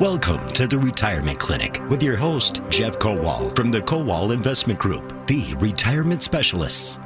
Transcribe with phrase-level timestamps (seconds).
[0.00, 5.26] Welcome to the Retirement Clinic with your host, Jeff Kowal from the Kowal Investment Group,
[5.26, 6.98] the retirement specialists.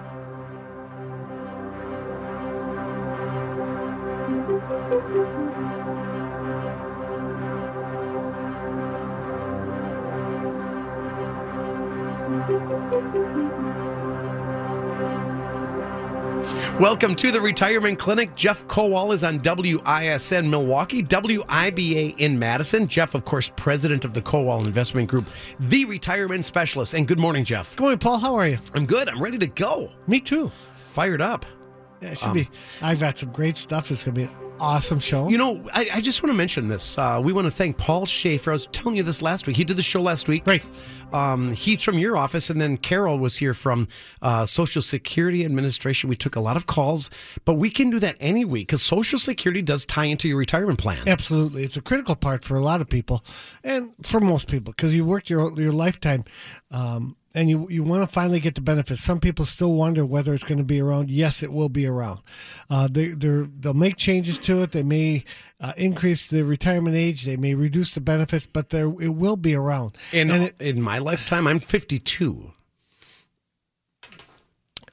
[16.81, 18.35] Welcome to the Retirement Clinic.
[18.35, 22.89] Jeff Kowal is on WISN Milwaukee, WIBA in Madison.
[22.89, 25.27] Jeff, of course, president of the Kowal Investment Group,
[25.59, 26.95] the retirement specialist.
[26.95, 27.77] And good morning, Jeff.
[27.77, 28.19] Good morning, Paul.
[28.19, 28.59] How are you?
[28.73, 29.11] I'm good.
[29.11, 29.93] I'm ready to go.
[30.07, 30.51] Me too.
[30.87, 31.45] Fired up.
[32.01, 32.49] Yeah, it should um, be.
[32.81, 33.91] I've got some great stuff.
[33.91, 35.29] It's going to be awesome show.
[35.29, 36.97] You know, I, I just want to mention this.
[36.99, 38.51] Uh, we want to thank Paul Schaefer.
[38.51, 39.57] I was telling you this last week.
[39.57, 40.47] He did the show last week.
[40.47, 40.65] Right.
[41.13, 43.89] Um, he's from your office, and then Carol was here from
[44.23, 46.09] uh, Social Security Administration.
[46.09, 47.11] We took a lot of calls,
[47.45, 50.79] but we can do that any week because Social Security does tie into your retirement
[50.79, 51.09] plan.
[51.09, 53.25] Absolutely, it's a critical part for a lot of people,
[53.65, 56.25] and for most people because you worked your your lifetime
[56.71, 59.03] um, and you you want to finally get the benefits.
[59.03, 61.11] Some people still wonder whether it's going to be around.
[61.11, 62.21] Yes, it will be around.
[62.69, 64.73] Uh, they they'll make changes to it.
[64.73, 65.25] They may
[65.61, 67.25] uh, increase the retirement age.
[67.25, 69.97] They may reduce the benefits, but there it will be around.
[70.13, 72.53] In and it, in my lifetime, I'm 52.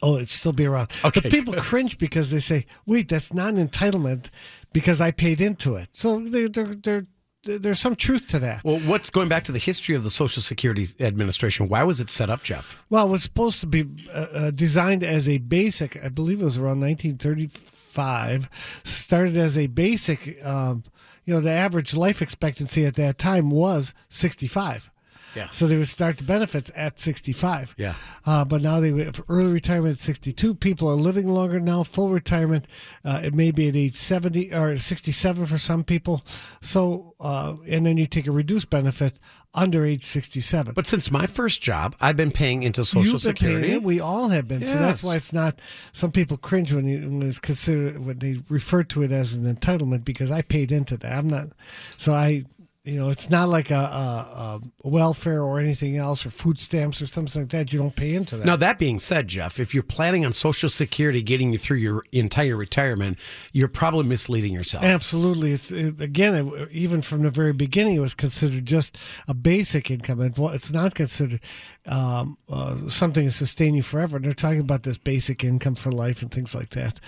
[0.03, 0.91] Oh, it still be around.
[1.03, 1.21] Okay.
[1.21, 4.29] But people cringe because they say, "Wait, that's not an entitlement
[4.73, 7.07] because I paid into it." So they're they're, they're
[7.47, 8.63] there's some truth to that.
[8.63, 11.67] Well, what's going back to the history of the Social Security Administration?
[11.67, 12.83] Why was it set up, Jeff?
[12.89, 16.03] Well, it was supposed to be uh, uh designed as a basic.
[16.03, 18.49] I believe it was around 1935.
[18.83, 20.43] Started as a basic.
[20.45, 20.83] Um,
[21.25, 24.89] you know, the average life expectancy at that time was 65.
[25.35, 25.49] Yeah.
[25.51, 27.75] So they would start the benefits at 65.
[27.77, 27.93] Yeah.
[28.25, 30.55] Uh, but now they have early retirement at 62.
[30.55, 31.83] People are living longer now.
[31.83, 32.65] Full retirement,
[33.05, 36.23] uh, it may be at age 70 or 67 for some people.
[36.61, 39.19] So, uh, and then you take a reduced benefit
[39.53, 40.73] under age 67.
[40.73, 43.73] But since my first job, I've been paying into Social You've Security.
[43.73, 43.83] It.
[43.83, 44.61] We all have been.
[44.61, 44.73] Yes.
[44.73, 45.59] So that's why it's not.
[45.93, 49.53] Some people cringe when, you, when it's considered when they refer to it as an
[49.53, 51.11] entitlement because I paid into that.
[51.11, 51.49] I'm not.
[51.97, 52.45] So I
[52.87, 57.01] you know, it's not like a, a, a, welfare or anything else or food stamps
[57.01, 57.73] or something like that.
[57.73, 58.45] You don't pay into that.
[58.45, 62.05] Now, that being said, Jeff, if you're planning on Social Security getting you through your
[62.13, 63.17] entire retirement,
[63.51, 64.85] you're probably misleading yourself.
[64.85, 65.51] Absolutely.
[65.51, 69.91] It's it, again, it, even from the very beginning, it was considered just a basic
[69.91, 70.21] income.
[70.21, 71.41] It's not considered
[71.87, 74.19] um, uh, something to sustain you forever.
[74.19, 76.99] They're talking about this basic income for life and things like that.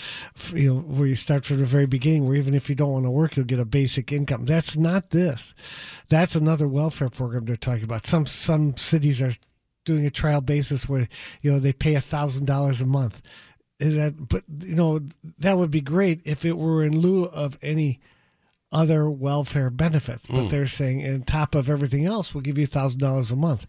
[0.53, 3.05] You know, where you start from the very beginning, where even if you don't want
[3.05, 4.45] to work, you'll get a basic income.
[4.45, 5.53] That's not this.
[6.07, 8.05] That's another welfare program they're talking about.
[8.05, 9.33] Some some cities are
[9.85, 11.07] doing a trial basis where
[11.41, 13.21] you know they pay a thousand dollars a month.
[13.79, 14.99] Is that but you know
[15.39, 17.99] that would be great if it were in lieu of any
[18.71, 20.27] other welfare benefits.
[20.27, 20.49] But mm.
[20.49, 23.65] they're saying on top of everything else, we'll give you a thousand dollars a month.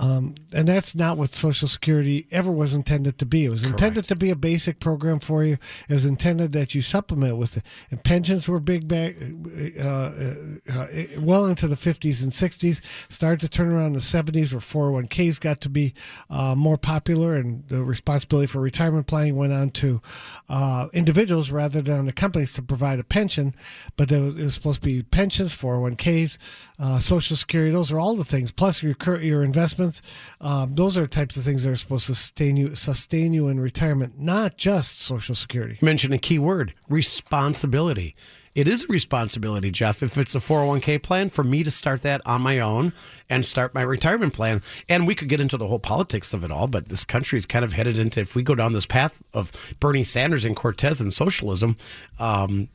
[0.00, 3.44] Um, and that's not what Social Security ever was intended to be.
[3.44, 3.82] It was Correct.
[3.82, 5.58] intended to be a basic program for you.
[5.90, 7.64] It was intended that you supplement with it.
[7.90, 10.34] And pensions were big back, uh, uh,
[10.72, 10.86] uh,
[11.18, 12.80] well into the 50s and 60s.
[13.12, 15.92] Started to turn around in the 70s where 401ks got to be
[16.30, 20.00] uh, more popular and the responsibility for retirement planning went on to
[20.48, 23.54] uh, individuals rather than the companies to provide a pension.
[23.98, 26.38] But it was, it was supposed to be pensions, 401ks,
[26.80, 27.70] uh, Social Security.
[27.70, 28.50] Those are all the things.
[28.50, 30.00] Plus your your investments.
[30.40, 33.60] Um, those are types of things that are supposed to sustain you sustain you in
[33.60, 35.78] retirement, not just Social Security.
[35.82, 38.16] Mention a key word: responsibility
[38.54, 42.20] it is a responsibility, Jeff, if it's a 401k plan, for me to start that
[42.26, 42.92] on my own
[43.28, 44.60] and start my retirement plan.
[44.88, 47.46] And we could get into the whole politics of it all, but this country is
[47.46, 51.00] kind of headed into, if we go down this path of Bernie Sanders and Cortez
[51.00, 51.76] and socialism,
[52.18, 52.68] um,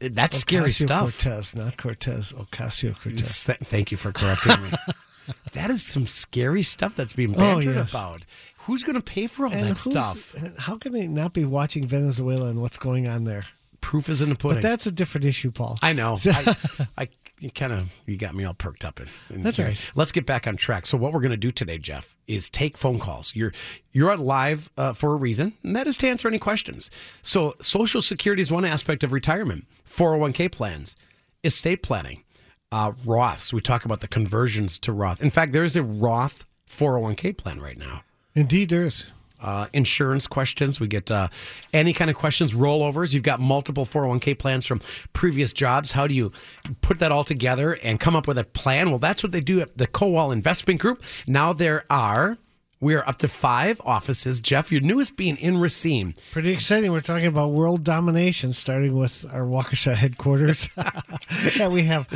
[0.00, 1.02] that's Ocasio scary stuff.
[1.02, 3.44] Cortez, not Cortez, Ocasio Cortez.
[3.44, 4.70] Th- thank you for correcting me.
[5.54, 7.90] that is some scary stuff that's being bantered oh, yes.
[7.90, 8.26] about.
[8.58, 10.34] Who's going to pay for all and that stuff?
[10.58, 13.46] How can they not be watching Venezuela and what's going on there?
[13.82, 14.62] Proof is in the pudding.
[14.62, 15.78] But that's a different issue, Paul.
[15.82, 16.18] I know.
[16.24, 16.56] I,
[16.96, 17.08] I
[17.42, 19.00] you kind of you got me all perked up.
[19.00, 19.78] In, in That's right.
[19.94, 20.86] Let's get back on track.
[20.86, 23.34] So what we're going to do today, Jeff, is take phone calls.
[23.34, 23.52] You're
[23.90, 26.90] you're on live uh, for a reason, and that is to answer any questions.
[27.20, 29.66] So Social Security is one aspect of retirement.
[29.88, 30.96] 401k plans,
[31.42, 32.22] estate planning,
[32.70, 33.52] uh, Roths.
[33.52, 35.20] We talk about the conversions to Roth.
[35.20, 38.04] In fact, there is a Roth 401k plan right now.
[38.34, 39.10] Indeed, there is
[39.42, 40.80] uh, insurance questions.
[40.80, 41.28] We get uh,
[41.72, 43.12] any kind of questions, rollovers.
[43.12, 44.80] You've got multiple 401k plans from
[45.12, 45.92] previous jobs.
[45.92, 46.32] How do you
[46.80, 48.90] put that all together and come up with a plan?
[48.90, 51.02] Well, that's what they do at the Kowal Investment Group.
[51.26, 52.38] Now there are
[52.82, 54.40] we are up to five offices.
[54.40, 56.14] Jeff, your newest being in Racine.
[56.32, 56.90] Pretty exciting.
[56.90, 60.68] We're talking about world domination, starting with our Waukesha headquarters.
[61.60, 62.08] and we have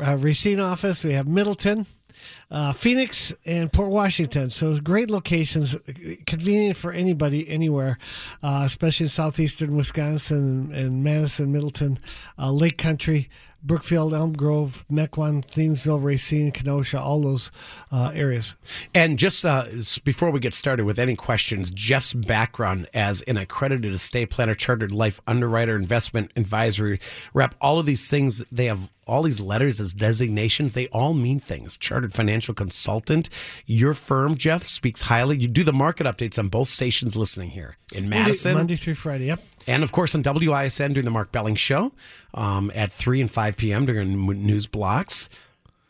[0.00, 1.02] uh, Racine office.
[1.02, 1.86] We have Middleton,
[2.52, 4.50] uh, Phoenix, and Port Washington.
[4.50, 5.74] So great locations,
[6.26, 7.98] convenient for anybody anywhere,
[8.42, 11.98] uh, especially in southeastern Wisconsin and, and Madison, Middleton,
[12.38, 13.30] uh, Lake Country.
[13.62, 17.50] Brookfield, Elm Grove, Mequon, Thiensville, Racine, Kenosha, all those
[17.90, 18.56] uh, areas.
[18.94, 19.66] And just uh,
[20.04, 24.92] before we get started with any questions, Jeff's background as an accredited estate planner, chartered
[24.92, 26.98] life underwriter, investment advisory
[27.34, 31.40] rep, all of these things, they have all these letters as designations, they all mean
[31.40, 31.76] things.
[31.76, 33.28] Chartered financial consultant.
[33.66, 35.38] Your firm, Jeff, speaks highly.
[35.38, 38.52] You do the market updates on both stations listening here in Madison.
[38.52, 39.40] Monday, Monday through Friday, yep.
[39.66, 41.92] And of course on WISN during the Mark Belling Show
[42.34, 43.86] um, at 3 and 5 p.m.
[43.86, 45.28] during news blocks.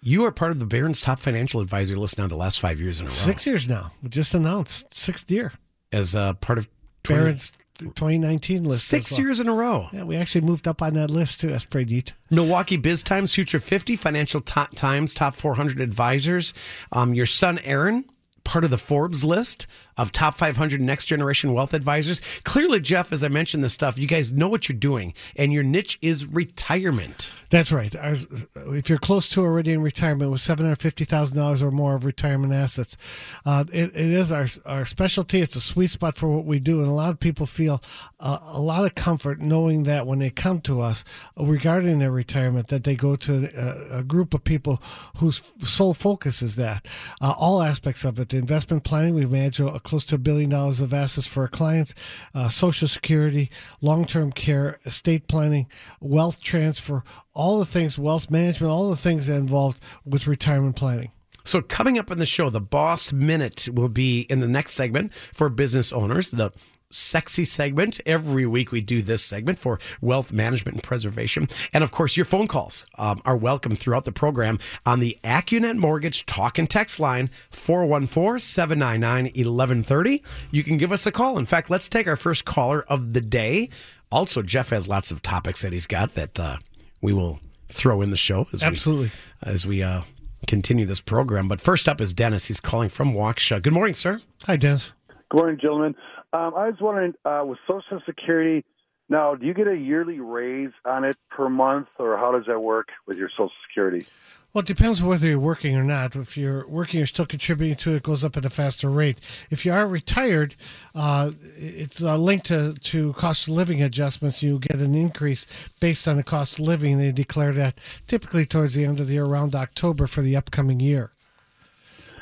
[0.05, 2.99] You are part of the Barron's top financial advisor list now the last five years
[2.99, 3.13] in a row.
[3.13, 3.93] Six years now.
[4.03, 5.53] We just announced sixth year.
[5.93, 6.69] As a part of
[7.05, 8.87] 20, Barron's 2019 list.
[8.87, 9.21] Six well.
[9.21, 9.89] years in a row.
[9.93, 11.49] Yeah, we actually moved up on that list too.
[11.49, 12.13] That's pretty neat.
[12.31, 16.53] Milwaukee Biz Times Future 50, Financial top Times Top 400 Advisors.
[16.91, 18.05] Um, your son, Aaron,
[18.45, 19.67] part of the Forbes list
[19.97, 22.21] of top 500 next generation wealth advisors.
[22.45, 25.63] Clearly, Jeff, as I mentioned this stuff, you guys know what you're doing, and your
[25.63, 27.33] niche is retirement.
[27.51, 27.95] That's right.
[27.95, 32.97] Was, if you're close to already in retirement with $750,000 or more of retirement assets,
[33.45, 35.41] uh, it, it is our, our specialty.
[35.43, 36.81] It's a sweet spot for what we do.
[36.81, 37.83] And a lot of people feel
[38.21, 41.05] uh, a lot of comfort knowing that when they come to us
[41.37, 44.83] regarding their retirement, that they go to a, a group of people
[45.19, 46.87] whose sole focus is that.
[47.21, 50.51] Uh, all aspects of it, the investment planning, we manage a close to a billion
[50.51, 51.95] dollars of assets for our clients,
[52.35, 53.51] uh, Social Security,
[53.81, 55.67] long term care, estate planning,
[56.01, 57.03] wealth transfer,
[57.35, 61.11] all the things, wealth management, all the things involved with retirement planning.
[61.45, 65.13] So, coming up in the show, the Boss Minute will be in the next segment
[65.35, 66.31] for business owners.
[66.31, 66.53] The
[66.95, 68.01] sexy segment.
[68.07, 71.49] Every week we do this segment for wealth management and preservation.
[71.73, 75.77] And of course, your phone calls um, are welcome throughout the program on the AccuNet
[75.77, 80.23] Mortgage talk and text line 414 799 1130.
[80.51, 81.39] You can give us a call.
[81.39, 83.69] In fact, let's take our first caller of the day.
[84.11, 86.57] Also, Jeff has lots of topics that he's got that uh,
[87.01, 88.47] we will throw in the show.
[88.53, 89.11] As Absolutely.
[89.45, 90.03] We, as we uh,
[90.47, 91.49] continue this program.
[91.49, 92.47] But first up is Dennis.
[92.47, 93.63] He's calling from Waukesha.
[93.63, 94.21] Good morning, sir.
[94.45, 94.93] Hi, Dennis.
[95.31, 95.95] Good morning, gentlemen.
[96.33, 98.65] Um, I was wondering, uh, with Social Security,
[99.09, 102.61] now, do you get a yearly raise on it per month, or how does that
[102.61, 104.07] work with your Social Security?
[104.55, 106.15] Well, it depends whether you're working or not.
[106.15, 107.97] If you're working, you're still contributing to it.
[107.97, 109.19] it goes up at a faster rate.
[109.51, 110.55] If you are retired,
[110.95, 114.43] uh, it's a linked to, to cost of living adjustments.
[114.43, 115.47] You get an increase
[115.81, 116.99] based on the cost of living.
[116.99, 120.81] They declare that typically towards the end of the year, around October for the upcoming
[120.81, 121.13] year.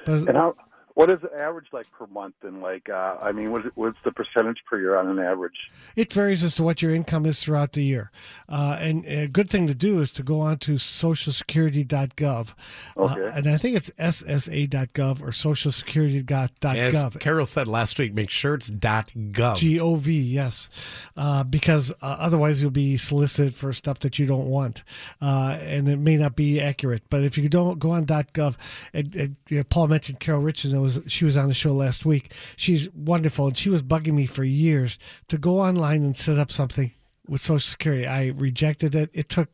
[0.07, 0.55] But, and how
[1.01, 2.35] what is the average like per month?
[2.43, 5.57] And like, uh, I mean, what's, what's the percentage per year on an average?
[5.97, 8.11] It varies as to what your income is throughout the year.
[8.51, 12.55] Uh, and a good thing to do is to go on to socialsecurity.gov.
[12.99, 13.29] Uh, okay.
[13.29, 16.77] Uh, and I think it's ssa.gov or socialsecurity.gov.
[16.77, 19.57] As Carol said last week, make sure it's .gov.
[19.57, 20.69] G-O-V, yes.
[21.17, 24.85] Uh, because uh, otherwise you'll be solicited for stuff that you don't want.
[25.23, 27.05] and it may not be accurate.
[27.09, 28.59] But if you don't go on .gov,
[28.93, 32.33] and, and Paul mentioned Carol Richardson was she was on the show last week.
[32.57, 34.99] She's wonderful, and she was bugging me for years
[35.29, 36.93] to go online and set up something
[37.29, 38.07] with Social Security.
[38.07, 39.11] I rejected it.
[39.13, 39.49] It took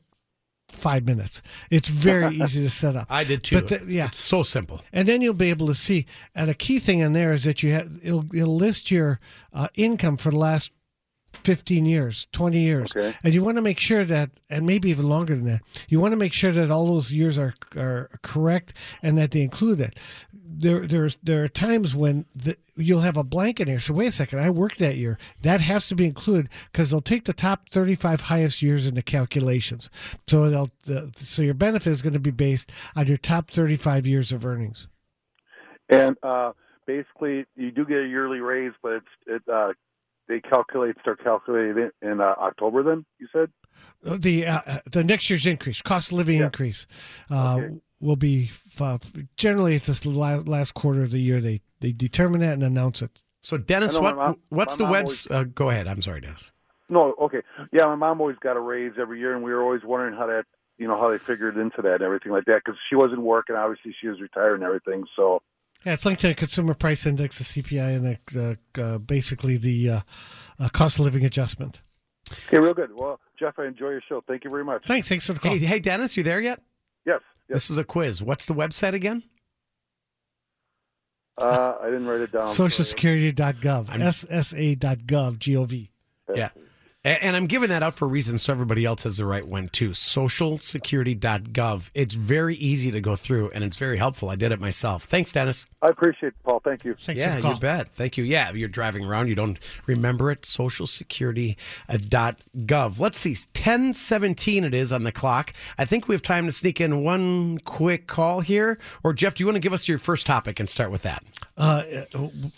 [0.72, 1.42] five minutes.
[1.70, 3.06] It's very easy to set up.
[3.10, 3.60] I did too.
[3.60, 4.82] But the, yeah, it's so simple.
[4.92, 6.06] And then you'll be able to see.
[6.34, 9.20] And a key thing in there is that you have it'll, it'll list your
[9.52, 10.72] uh, income for the last
[11.44, 12.96] 15 years, 20 years.
[12.96, 13.14] Okay.
[13.22, 16.12] And you want to make sure that, and maybe even longer than that, you want
[16.12, 19.98] to make sure that all those years are, are correct and that they include it.
[20.58, 23.78] There, there's, there are times when the, you'll have a blank in there.
[23.78, 25.18] So wait a second, I worked that year.
[25.42, 29.90] That has to be included because they'll take the top 35 highest years into calculations.
[30.26, 34.06] So they'll, the, so your benefit is going to be based on your top 35
[34.06, 34.88] years of earnings.
[35.88, 36.52] And, uh,
[36.86, 39.72] basically you do get a yearly raise, but it's it uh,
[40.28, 42.82] they calculate start calculating it in uh, October.
[42.82, 43.50] Then you said
[44.06, 46.46] uh, the uh, uh, the next year's increase, cost of living yeah.
[46.46, 46.86] increase,
[47.30, 47.80] uh, okay.
[48.00, 48.50] Will be
[48.80, 48.98] uh,
[49.36, 51.40] generally it's the last, last quarter of the year.
[51.40, 53.22] They they determine that and announce it.
[53.40, 55.06] So Dennis, what mom, what's the web?
[55.06, 55.86] Always, go ahead.
[55.86, 56.50] I'm sorry, Dennis.
[56.88, 57.42] No, okay.
[57.72, 60.26] Yeah, my mom always got a raise every year, and we were always wondering how
[60.26, 60.44] that
[60.78, 63.56] you know how they figured into that and everything like that because she wasn't working.
[63.56, 65.42] Obviously, she was retired and everything, so
[65.84, 69.90] yeah, it's linked to the consumer price index, the CPI, and the, uh, basically the
[69.90, 70.00] uh,
[70.58, 71.80] uh, cost of living adjustment.
[72.48, 72.90] Okay, real good.
[72.92, 74.22] Well, Jeff, I enjoy your show.
[74.26, 74.84] Thank you very much.
[74.84, 75.08] Thanks.
[75.08, 75.52] Thanks for the call.
[75.52, 76.60] Hey, hey Dennis, you there yet?
[77.04, 77.20] Yes.
[77.48, 78.22] This is a quiz.
[78.22, 79.22] What's the website again?
[81.38, 82.46] Uh, I didn't write it down.
[82.46, 83.86] Socialsecurity.gov.
[83.88, 85.38] SSA.gov.
[85.38, 85.90] G-O-V.
[86.34, 86.48] Yeah.
[87.06, 89.90] And I'm giving that out for reasons so everybody else has the right one too.
[89.90, 91.90] Socialsecurity.gov.
[91.94, 94.28] It's very easy to go through and it's very helpful.
[94.28, 95.04] I did it myself.
[95.04, 95.66] Thanks, Dennis.
[95.82, 96.60] I appreciate it, Paul.
[96.64, 96.96] Thank you.
[97.00, 97.54] Thanks yeah, for the call.
[97.54, 97.92] you bet.
[97.92, 98.24] Thank you.
[98.24, 100.42] Yeah, if you're driving around, you don't remember it.
[100.42, 102.98] Socialsecurity.gov.
[102.98, 103.30] Let's see.
[103.30, 105.52] 1017 it is on the clock.
[105.78, 108.80] I think we have time to sneak in one quick call here.
[109.04, 111.22] Or, Jeff, do you want to give us your first topic and start with that?
[111.56, 111.82] Uh,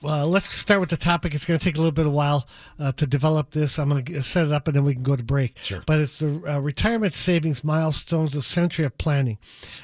[0.03, 1.35] uh, let's start with the topic.
[1.35, 2.49] It's going to take a little bit of while
[2.81, 3.79] uh, to develop this.
[3.79, 5.59] I'm going to set it up and then we can go to break.
[5.63, 5.83] Sure.
[5.87, 9.39] But it's the uh, retirement savings milestones, the century of planning.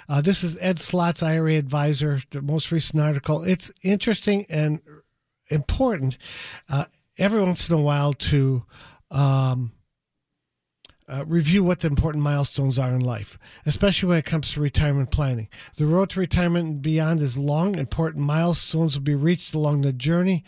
[0.08, 3.44] Uh, this is Ed Slott's IRA advisor, the most recent article.
[3.44, 4.80] It's interesting and
[5.48, 6.18] important
[6.68, 8.64] uh, every once in a while to.
[9.10, 9.73] Um,
[11.08, 15.10] uh, review what the important milestones are in life, especially when it comes to retirement
[15.10, 15.48] planning.
[15.76, 17.76] The road to retirement and beyond is long.
[17.76, 20.44] Important milestones will be reached along the journey.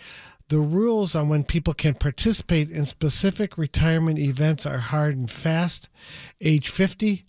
[0.49, 5.89] The rules on when people can participate in specific retirement events are hard and fast.
[6.41, 7.27] Age 50,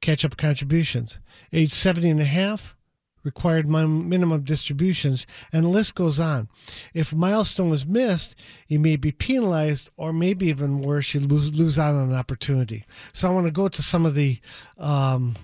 [0.00, 1.18] catch up contributions.
[1.52, 2.76] Age 70 and a half,
[3.24, 6.48] required min- minimum distributions, and the list goes on.
[6.94, 8.34] If a milestone is missed,
[8.68, 12.84] you may be penalized, or maybe even worse, you lose, lose out on an opportunity.
[13.12, 14.38] So I want to go to some of the
[14.78, 15.36] um,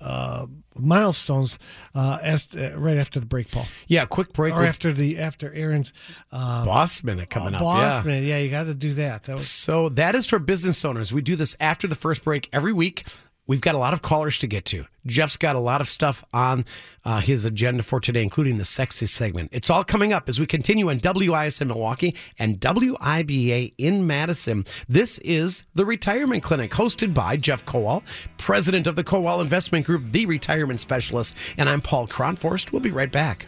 [0.00, 0.46] uh,
[0.78, 1.58] milestones
[1.94, 4.52] uh, as uh, right after the break, Paul, Yeah, quick break.
[4.54, 5.92] or with after the after Aaron's
[6.30, 7.60] uh, Boss Minute coming up.
[7.60, 8.10] boss yeah.
[8.10, 8.24] man.
[8.24, 9.24] Yeah, you got to do that.
[9.24, 11.12] That was So that is for business owners.
[11.14, 13.04] We do this after the first break every week.
[13.46, 14.86] We've got a lot of callers to get to.
[15.04, 16.64] Jeff's got a lot of stuff on
[17.04, 19.50] uh, his agenda for today, including the sexy segment.
[19.52, 24.64] It's all coming up as we continue on WISN Milwaukee and WIBA in Madison.
[24.88, 28.02] This is the Retirement Clinic, hosted by Jeff Kowal,
[28.38, 31.36] president of the Kowal Investment Group, the retirement specialist.
[31.58, 32.72] And I'm Paul Kronforst.
[32.72, 33.46] We'll be right back.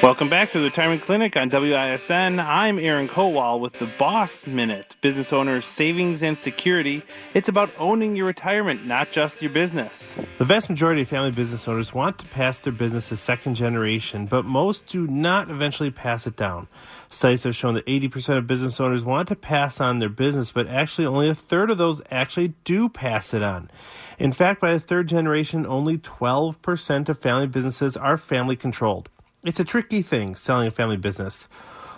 [0.00, 2.38] Welcome back to the Retirement Clinic on WISN.
[2.38, 7.02] I'm Aaron Kowal with the Boss Minute, Business Owner Savings and Security.
[7.34, 10.14] It's about owning your retirement, not just your business.
[10.38, 14.26] The vast majority of family business owners want to pass their business to second generation,
[14.26, 16.68] but most do not eventually pass it down.
[17.10, 20.68] Studies have shown that 80% of business owners want to pass on their business, but
[20.68, 23.68] actually only a third of those actually do pass it on.
[24.16, 29.08] In fact, by the third generation, only 12% of family businesses are family controlled.
[29.48, 31.46] It's a tricky thing, selling a family business.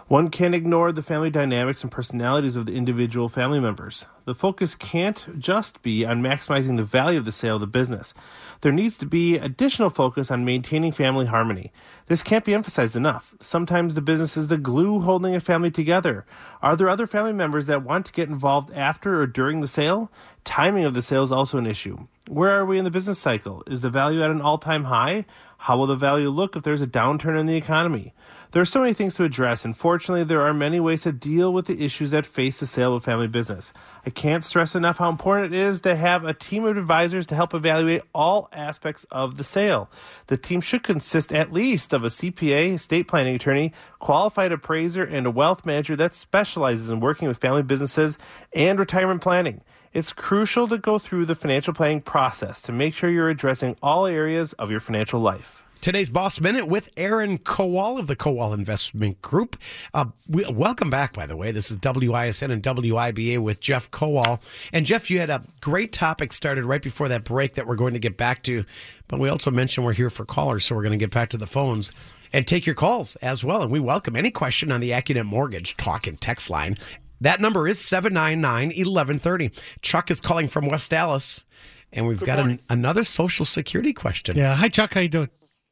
[0.06, 4.04] One can't ignore the family dynamics and personalities of the individual family members.
[4.24, 8.14] The focus can't just be on maximizing the value of the sale of the business.
[8.60, 11.72] There needs to be additional focus on maintaining family harmony.
[12.06, 13.34] This can't be emphasized enough.
[13.40, 16.24] Sometimes the business is the glue holding a family together.
[16.62, 20.12] Are there other family members that want to get involved after or during the sale?
[20.44, 22.06] Timing of the sale is also an issue.
[22.28, 23.64] Where are we in the business cycle?
[23.66, 25.24] Is the value at an all time high?
[25.64, 28.14] How will the value look if there's a downturn in the economy?
[28.52, 31.52] There are so many things to address, and fortunately, there are many ways to deal
[31.52, 33.74] with the issues that face the sale of a family business.
[34.06, 37.34] I can't stress enough how important it is to have a team of advisors to
[37.34, 39.90] help evaluate all aspects of the sale.
[40.28, 45.26] The team should consist at least of a CPA, estate planning attorney, qualified appraiser, and
[45.26, 48.16] a wealth manager that specializes in working with family businesses
[48.54, 49.60] and retirement planning.
[49.92, 54.06] It's crucial to go through the financial planning process to make sure you're addressing all
[54.06, 55.64] areas of your financial life.
[55.80, 59.56] Today's Boss Minute with Aaron Kowal of the Kowal Investment Group.
[59.92, 61.50] Uh, we, welcome back, by the way.
[61.50, 64.40] This is WISN and WIBA with Jeff Kowal.
[64.72, 67.94] And Jeff, you had a great topic started right before that break that we're going
[67.94, 68.64] to get back to.
[69.08, 71.36] But we also mentioned we're here for callers, so we're going to get back to
[71.36, 71.90] the phones
[72.32, 73.60] and take your calls as well.
[73.60, 76.76] And we welcome any question on the Accunet Mortgage talk and text line.
[77.20, 79.50] That number is 799 1130.
[79.82, 81.44] Chuck is calling from West Allis.
[81.92, 84.36] And we've got an, another Social Security question.
[84.36, 84.54] yeah.
[84.54, 84.94] Hi, Chuck.
[84.94, 85.28] How you doing?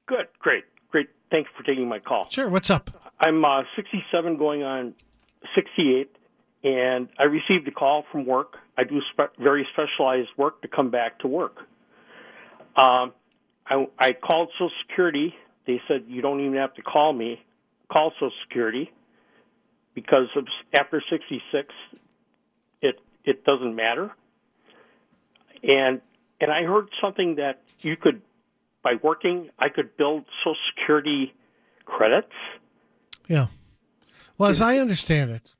[0.06, 1.08] Good, great, great.
[1.30, 2.28] Thanks for taking my call.
[2.28, 2.48] Sure.
[2.48, 2.90] What's up?
[3.20, 4.94] I'm uh, 67 going on
[5.54, 6.10] 68,
[6.64, 8.54] and I received a call from work.
[8.76, 11.56] I do spe- very specialized work to come back to work.
[12.76, 13.12] Um,
[13.66, 15.34] I, I called Social Security.
[15.66, 17.44] They said you don't even have to call me.
[17.90, 18.90] Call Social Security
[20.00, 20.28] because
[20.72, 21.74] after 66,
[22.82, 24.10] it it doesn't matter.
[25.62, 26.00] And
[26.40, 28.22] and I heard something that you could,
[28.82, 31.34] by working, I could build Social Security
[31.84, 32.32] credits.
[33.26, 33.46] Yeah.
[34.36, 35.54] Well, as I understand it,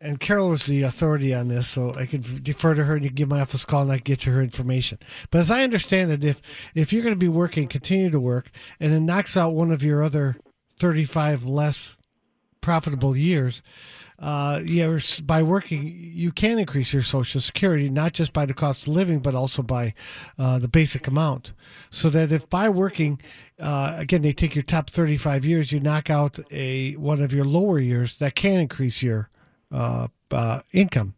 [0.00, 3.10] and Carol was the authority on this, so I could defer to her and you
[3.10, 4.98] can give my office a call and I can get you her information.
[5.30, 6.42] But as I understand it, if
[6.74, 9.84] if you're going to be working, continue to work, and it knocks out one of
[9.84, 10.36] your other
[10.80, 11.96] 35 less
[12.64, 13.62] profitable years,
[14.18, 18.86] uh, yeah, by working, you can increase your Social Security, not just by the cost
[18.86, 19.92] of living, but also by
[20.38, 21.52] uh, the basic amount.
[21.90, 23.20] So that if by working,
[23.60, 27.44] uh, again, they take your top 35 years, you knock out a one of your
[27.44, 29.28] lower years, that can increase your
[29.70, 31.14] uh, uh, income.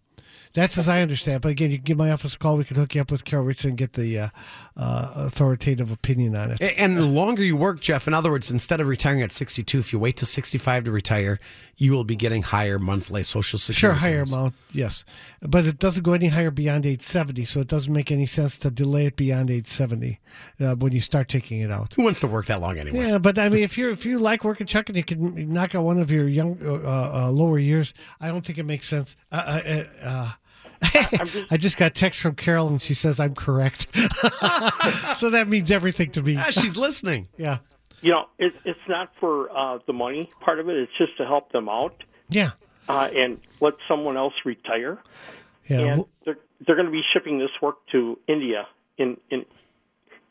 [0.57, 1.43] That's as I understand.
[1.43, 2.57] But again, you can give my office a call.
[2.57, 4.29] We can hook you up with Carol Richardson and get the uh,
[4.75, 6.63] uh, authoritative opinion on it.
[6.79, 9.93] And the longer you work, Jeff, in other words, instead of retiring at 62, if
[9.93, 11.39] you wait to 65 to retire,
[11.77, 13.99] you will be getting higher monthly Social Security.
[13.99, 15.05] Sure, higher amount, yes.
[15.43, 18.57] But it doesn't go any higher beyond age 70, so it doesn't make any sense
[18.57, 20.19] to delay it beyond age 70
[20.61, 21.93] uh, when you start taking it out.
[21.93, 23.11] Who wants to work that long anyway?
[23.11, 25.75] Yeah, but I mean, if you if you like working, Chuck, and you can knock
[25.75, 29.15] out one of your young uh, uh lower years, I don't think it makes sense.
[30.97, 33.87] Uh, just, I just got text from Carol and she says I'm correct.
[35.17, 36.33] so that means everything to me.
[36.33, 37.29] Yeah, she's listening.
[37.37, 37.59] yeah.
[38.01, 40.77] You know, it, it's not for uh, the money part of it.
[40.77, 42.03] It's just to help them out.
[42.29, 42.51] Yeah.
[42.89, 44.99] Uh, and let someone else retire.
[45.67, 45.79] Yeah.
[45.79, 48.67] And they're they're going to be shipping this work to India
[48.99, 49.45] in in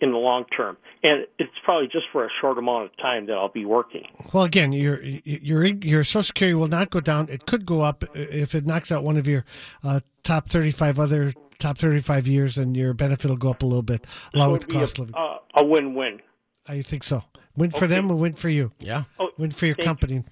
[0.02, 3.34] in the long term, and it's probably just for a short amount of time that
[3.34, 4.06] I'll be working.
[4.34, 7.30] Well, again, your your your Social Security will not go down.
[7.30, 9.46] It could go up if it knocks out one of your
[9.84, 13.82] uh, top thirty-five other top thirty-five years, and your benefit will go up a little
[13.84, 15.16] bit, along so with the cost a, of living.
[15.16, 16.22] Uh, a win-win.
[16.68, 17.24] I think so.
[17.56, 18.72] Win for them, a win for you.
[18.80, 19.04] Yeah.
[19.18, 20.16] Oh, win for your company.
[20.16, 20.24] You.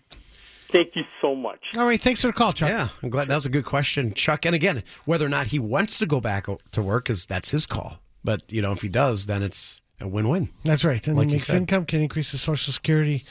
[0.73, 1.59] Thank you so much.
[1.77, 2.67] All right, thanks for the call, Chuck.
[2.67, 4.45] Yeah, I'm glad that was a good question, Chuck.
[4.45, 7.65] And again, whether or not he wants to go back to work is that's his
[7.65, 7.99] call.
[8.23, 10.49] But you know, if he does, then it's a win-win.
[10.63, 13.23] That's right, and like it makes income, can increase the Social Security.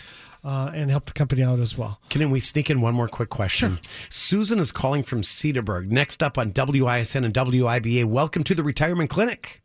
[0.45, 2.01] Uh, and help the company out as well.
[2.09, 3.75] Can we sneak in one more quick question?
[3.77, 3.81] Sure.
[4.09, 5.87] Susan is calling from Cedarburg.
[5.93, 8.07] Next up on WISN and WIBA.
[8.07, 9.63] Welcome to the Retirement Clinic.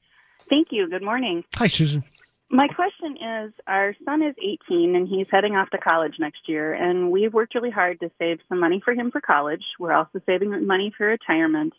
[0.51, 0.87] Thank you.
[0.87, 1.43] Good morning.
[1.55, 2.03] Hi, Susan.
[2.49, 4.33] My question is our son is
[4.69, 8.09] 18 and he's heading off to college next year, and we've worked really hard to
[8.17, 9.63] save some money for him for college.
[9.79, 11.73] We're also saving money for retirement.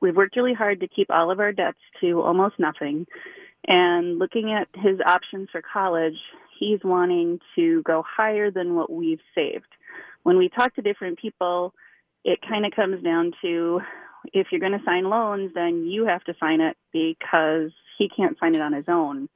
[0.00, 3.06] We've worked really hard to keep all of our debts to almost nothing.
[3.66, 6.18] And looking at his options for college,
[6.58, 9.66] he's wanting to go higher than what we've saved.
[10.22, 11.74] When we talk to different people,
[12.24, 13.80] it kind of comes down to
[14.32, 18.38] if you're going to sign loans, then you have to sign it because he can't
[18.38, 19.28] sign it on his own.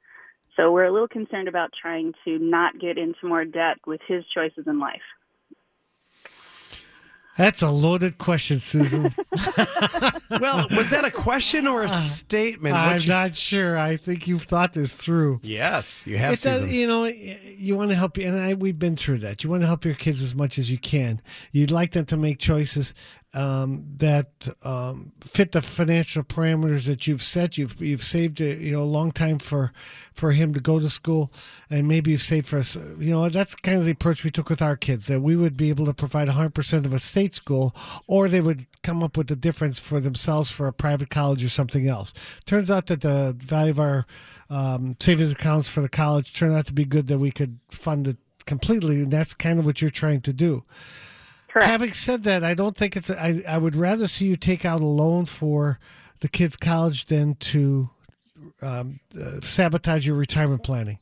[0.55, 4.23] So we're a little concerned about trying to not get into more debt with his
[4.33, 5.01] choices in life.
[7.37, 9.03] That's a loaded question, Susan.
[10.39, 12.75] well, was that a question or a uh, statement?
[12.75, 13.07] I'm you...
[13.07, 13.77] not sure.
[13.77, 15.39] I think you've thought this through.
[15.41, 16.33] Yes, you have.
[16.33, 19.43] It does, you know, you want to help and I, we've been through that.
[19.43, 21.21] You want to help your kids as much as you can.
[21.51, 22.93] You'd like them to make choices
[23.33, 27.57] um, that um, fit the financial parameters that you've set.
[27.57, 29.71] You've you've saved a you know a long time for
[30.11, 31.31] for him to go to school,
[31.69, 32.75] and maybe you've saved for us.
[32.75, 35.57] You know that's kind of the approach we took with our kids that we would
[35.57, 37.75] be able to provide 100 percent of a state school,
[38.07, 41.49] or they would come up with the difference for themselves for a private college or
[41.49, 42.13] something else.
[42.45, 44.05] Turns out that the value of our
[44.49, 48.07] um, savings accounts for the college turned out to be good that we could fund
[48.07, 50.63] it completely, and that's kind of what you're trying to do.
[51.53, 51.69] Correct.
[51.69, 53.11] Having said that, I don't think it's.
[53.11, 55.77] I, I would rather see you take out a loan for
[56.21, 57.91] the kids' college than to
[58.63, 60.97] um, uh, sabotage your retirement planning.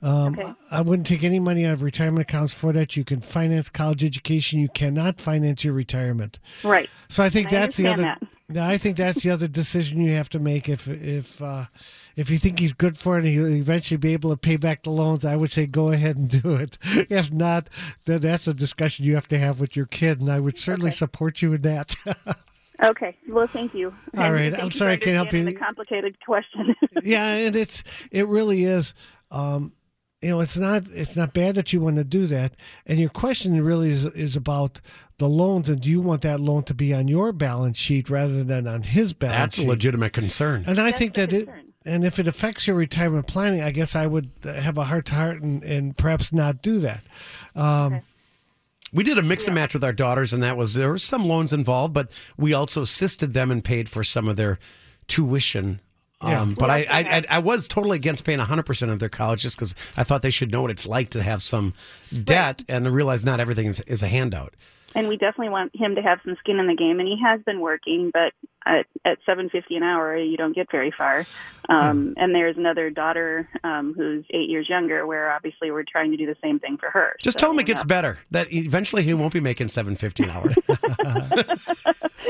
[0.00, 0.52] Um, okay.
[0.70, 2.96] I wouldn't take any money out of retirement accounts for that.
[2.96, 4.58] You can finance college education.
[4.58, 6.38] You cannot finance your retirement.
[6.64, 6.88] Right.
[7.10, 8.16] So I think I that's the other.
[8.48, 8.56] That.
[8.56, 10.66] I think that's the other decision you have to make.
[10.66, 11.66] If if uh,
[12.16, 14.82] if you think he's good for it and he'll eventually be able to pay back
[14.82, 16.78] the loans, I would say go ahead and do it.
[16.84, 17.68] If not,
[18.04, 20.88] then that's a discussion you have to have with your kid, and I would certainly
[20.88, 20.96] okay.
[20.96, 21.94] support you in that.
[22.82, 23.16] Okay.
[23.28, 23.94] Well, thank you.
[24.16, 24.54] All and right.
[24.54, 25.46] I'm sorry I can't help you.
[25.46, 26.74] It's A complicated question.
[27.02, 28.94] yeah, and it's it really is.
[29.30, 29.72] Um,
[30.22, 32.54] you know, it's not it's not bad that you want to do that.
[32.86, 34.80] And your question really is is about
[35.18, 38.44] the loans, and do you want that loan to be on your balance sheet rather
[38.44, 39.36] than on his balance?
[39.36, 39.66] That's sheet?
[39.66, 40.64] a legitimate concern.
[40.66, 41.58] And I That's think that concern.
[41.58, 41.59] it.
[41.86, 45.14] And if it affects your retirement planning, I guess I would have a heart to
[45.14, 47.02] heart and, and perhaps not do that.
[47.54, 48.04] Um, okay.
[48.92, 51.24] We did a mix and match with our daughters, and that was there were some
[51.24, 54.58] loans involved, but we also assisted them and paid for some of their
[55.06, 55.80] tuition.
[56.22, 56.42] Yeah.
[56.42, 59.74] Um, but I, I, I was totally against paying 100% of their college just because
[59.96, 61.72] I thought they should know what it's like to have some
[62.24, 62.76] debt right.
[62.76, 64.54] and realize not everything is, is a handout
[64.94, 66.98] and we definitely want him to have some skin in the game.
[66.98, 68.32] And he has been working, but
[68.66, 71.26] at, at seven fifty an hour, you don't get very far.
[71.68, 72.12] Um, hmm.
[72.16, 76.26] And there's another daughter um, who's eight years younger, where obviously we're trying to do
[76.26, 77.16] the same thing for her.
[77.22, 77.88] Just so, tell him it gets know.
[77.88, 78.18] better.
[78.30, 80.48] That eventually he won't be making seven fifty an hour.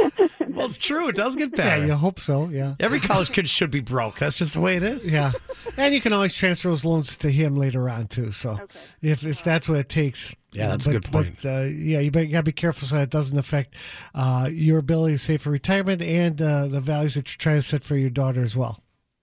[0.60, 1.08] Well, it's true.
[1.08, 1.80] It does get better.
[1.80, 2.48] Yeah, you hope so.
[2.48, 2.74] Yeah.
[2.80, 4.18] Every college kid should be broke.
[4.18, 5.12] That's just the way it is.
[5.12, 5.32] Yeah,
[5.76, 8.30] and you can always transfer those loans to him later on too.
[8.30, 8.58] So
[9.00, 10.34] if if that's what it takes.
[10.52, 11.36] Yeah, that's a but, good point.
[11.42, 13.74] But, uh, yeah, you, bet- got to be careful so it doesn't affect
[14.14, 17.62] uh, your ability to save for retirement and uh, the values that you're trying to
[17.62, 18.82] set for your daughter as well.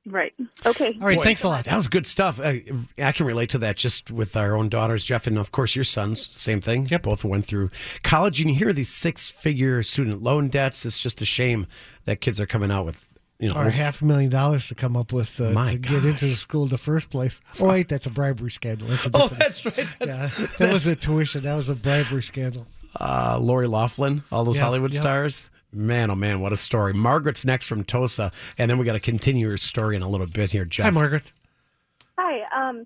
[0.10, 0.34] Right.
[0.66, 0.98] Okay.
[1.02, 1.66] All right, thanks a lot.
[1.66, 2.40] That was good stuff.
[2.42, 2.63] I,
[2.98, 5.84] I can relate to that just with our own daughters, Jeff, and of course your
[5.84, 6.32] sons.
[6.32, 6.86] Same thing.
[6.86, 7.04] Yep.
[7.04, 7.72] Both went through
[8.04, 8.40] college.
[8.40, 10.86] And you hear these six-figure student loan debts.
[10.86, 11.68] It's just a shame
[12.06, 13.06] that kids are coming out with,
[13.39, 16.04] you know, Or half a million dollars to come up with uh, My to get
[16.06, 17.39] into the school in the first place.
[17.60, 18.88] Oh wait, that's a bribery scandal.
[18.88, 19.88] That's a Oh, that's right.
[20.00, 21.43] That's, yeah, that was a tuition.
[21.43, 22.65] That was a bribery scandal.
[23.00, 25.02] uh, Lori Loughlin, all those Yeah, Hollywood yeah.
[25.02, 25.52] stars.
[25.73, 26.93] Man, oh man, what a story.
[26.93, 30.26] Margaret's next from Tosa, and then we got to continue her story in a little
[30.28, 30.86] bit here, Jeff.
[30.86, 31.32] Hi, Margaret.
[32.17, 32.69] Hi.
[32.69, 32.86] Um,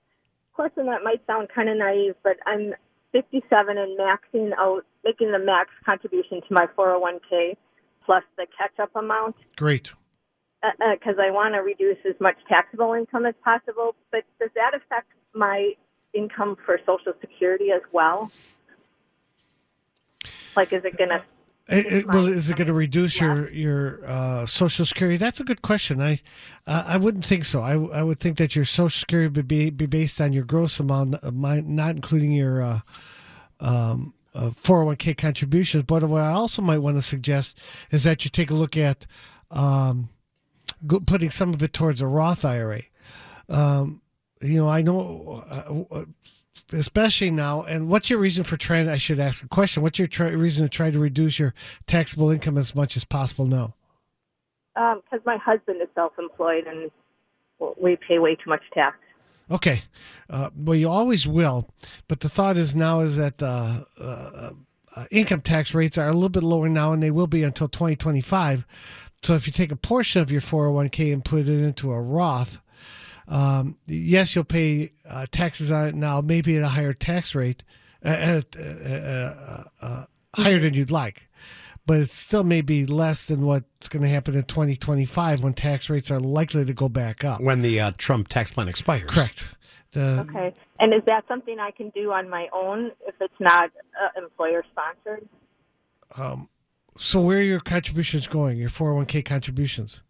[0.54, 2.74] question that might sound kind of naive, but I'm
[3.14, 7.56] 57 and maxing out, making the max contribution to my 401k
[8.06, 9.94] plus the catch-up amount Great.
[10.62, 13.95] Because I want to reduce as much taxable income as possible.
[14.12, 15.71] But does that affect my
[16.13, 18.32] income for Social Security as well?
[20.56, 21.26] Like, is it going to?
[21.67, 25.17] It, it- well, is it going to reduce your your uh, Social Security?
[25.17, 26.02] That's a good question.
[26.02, 26.19] I
[26.67, 27.62] uh, I wouldn't think so.
[27.62, 30.80] I, I would think that your Social Security would be be based on your gross
[30.80, 32.80] amount, uh, not including your uh,
[33.60, 35.84] um, uh, 401k contributions.
[35.84, 37.58] But what I also might want to suggest
[37.91, 39.06] is that you take a look at
[39.52, 40.10] um,
[41.06, 42.82] putting some of it towards a Roth IRA.
[43.50, 44.02] Um,
[44.41, 45.44] you know, I know.
[45.50, 46.04] Uh,
[46.74, 47.63] especially now.
[47.63, 48.89] And what's your reason for trying?
[48.89, 49.84] I should ask a question.
[49.84, 51.54] What's your try, reason to try to reduce your
[51.86, 53.76] taxable income as much as possible now?
[54.74, 56.91] Because um, my husband is self-employed and
[57.82, 58.98] we pay way too much tax.
[59.50, 59.82] Okay,
[60.30, 61.70] uh, well, you always will,
[62.08, 64.52] but the thought is now is that uh, uh,
[64.96, 67.67] uh, income tax rates are a little bit lower now, and they will be until
[67.67, 68.65] 2025.
[69.24, 72.60] So if you take a portion of your 401k and put it into a Roth,
[73.28, 77.64] um, yes, you'll pay uh, taxes on it now, maybe at a higher tax rate,
[78.04, 80.06] uh, uh, uh, uh,
[80.36, 81.30] higher than you'd like.
[81.86, 85.90] But it still may be less than what's going to happen in 2025 when tax
[85.90, 87.42] rates are likely to go back up.
[87.42, 89.10] When the uh, Trump tax plan expires.
[89.10, 89.50] Correct.
[89.94, 90.56] The, Okay.
[90.80, 93.70] And is that something I can do on my own if it's not
[94.02, 95.28] uh, employer sponsored?
[96.18, 96.50] Um,
[97.02, 98.60] so where are your contributions going?
[98.60, 100.04] Your 401k contributions?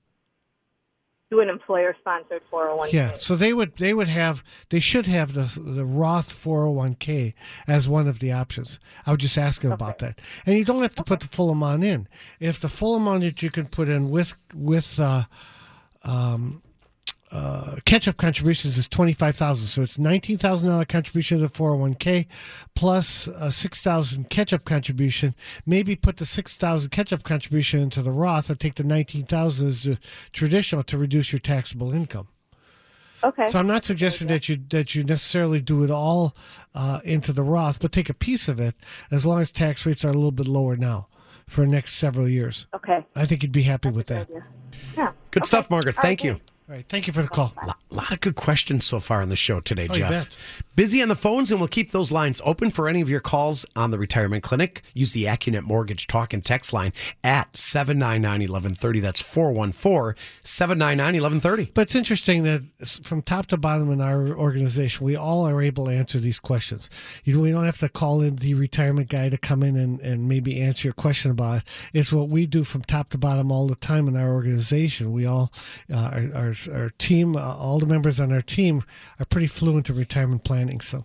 [1.29, 2.91] To an employer sponsored 401k?
[2.91, 3.13] Yeah.
[3.15, 7.33] So they would they would have they should have the the Roth 401k
[7.65, 8.77] as one of the options.
[9.05, 10.19] I would just ask them about that.
[10.45, 12.09] And you don't have to put the full amount in.
[12.41, 15.23] If the full amount that you can put in with with uh,
[16.03, 16.61] um,
[17.31, 21.69] uh, catch-up contributions is twenty-five thousand, so it's nineteen thousand dollar contribution to the four
[21.69, 22.27] hundred one k,
[22.75, 25.33] plus a six thousand catch-up contribution.
[25.65, 29.67] Maybe put the six thousand catch-up contribution into the Roth, and take the nineteen thousand
[29.67, 29.99] as the
[30.33, 32.27] traditional to reduce your taxable income.
[33.23, 33.45] Okay.
[33.47, 36.35] So I'm not suggesting that you that you necessarily do it all
[36.73, 38.75] uh, into the Roth, but take a piece of it
[39.11, 41.07] as long as tax rates are a little bit lower now
[41.47, 42.67] for the next several years.
[42.73, 43.05] Okay.
[43.15, 44.27] I think you'd be happy with that.
[44.97, 45.11] Yeah.
[45.29, 45.95] Good stuff, Margaret.
[45.95, 46.41] Thank you.
[46.71, 46.85] All right.
[46.87, 47.53] Thank you for the call.
[47.61, 50.37] A lot of good questions so far on the show today, Oh, Jeff.
[50.73, 53.65] Busy on the phones, and we'll keep those lines open for any of your calls
[53.75, 54.81] on the retirement clinic.
[54.93, 56.93] Use the Accunet Mortgage Talk and Text line
[57.25, 59.01] at 799 1130.
[59.01, 61.71] That's 414 799 1130.
[61.73, 62.61] But it's interesting that
[63.03, 66.89] from top to bottom in our organization, we all are able to answer these questions.
[67.25, 69.99] You know, we don't have to call in the retirement guy to come in and,
[69.99, 71.63] and maybe answer your question about it.
[71.91, 75.11] It's what we do from top to bottom all the time in our organization.
[75.11, 75.51] We all,
[75.93, 78.83] uh, our, our, our team, uh, all the members on our team
[79.19, 80.81] are pretty fluent in retirement planning.
[80.81, 80.99] So,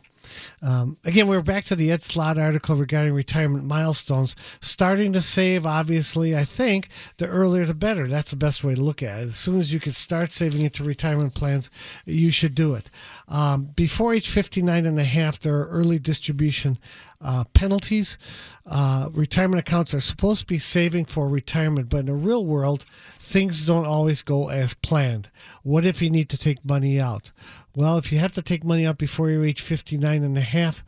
[0.63, 4.37] um, again, we're back to the Ed Slott article regarding retirement milestones.
[4.61, 8.09] Starting to save, obviously, I think the earlier the better.
[8.09, 9.29] That's the best way to look at it.
[9.29, 11.71] As soon as you can start saving into retirement plans,
[12.05, 12.91] you should do it.
[13.29, 16.79] Um, before age 59 and a half, there are early distribution
[17.21, 18.19] uh, penalties.
[18.65, 22.85] Uh, retirement accounts are supposed to be saving for retirement, but in the real world,
[23.19, 25.31] things don't always go as planned.
[25.63, 27.31] What if you need to take money out?
[27.77, 30.83] Well, if you have to take money out before you reach 59 and a half,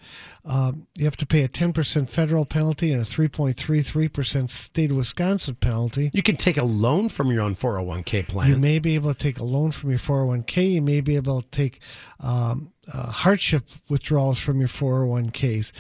[0.47, 5.57] um, you have to pay a 10% federal penalty and a 3.33% state of Wisconsin
[5.57, 6.11] penalty.
[6.15, 8.49] You can take a loan from your own 401k plan.
[8.49, 10.73] You may be able to take a loan from your 401k.
[10.73, 11.81] You may be able to take
[12.21, 15.73] um, uh, hardship withdrawals from your 401ks.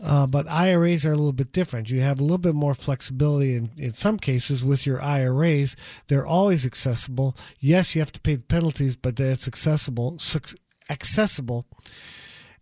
[0.00, 1.90] Uh, but IRAs are a little bit different.
[1.90, 5.76] You have a little bit more flexibility in, in some cases with your IRAs.
[6.06, 7.36] They're always accessible.
[7.58, 10.18] Yes, you have to pay the penalties, but it's accessible.
[10.90, 11.66] Accessible.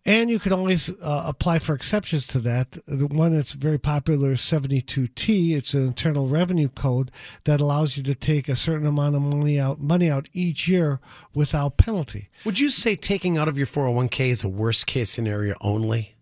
[0.07, 2.79] And you can always uh, apply for exceptions to that.
[2.87, 5.57] The one that's very popular is 72T.
[5.57, 7.11] It's an internal revenue code
[7.43, 11.01] that allows you to take a certain amount of money out money out each year
[11.35, 12.29] without penalty.
[12.45, 16.16] Would you say taking out of your 401k is a worst case scenario only?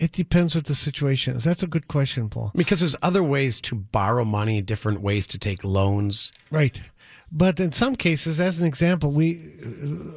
[0.00, 1.44] It depends what the situation is.
[1.44, 2.52] That's a good question, Paul.
[2.54, 6.32] Because there's other ways to borrow money, different ways to take loans.
[6.50, 6.80] Right.
[7.30, 9.40] But in some cases, as an example, we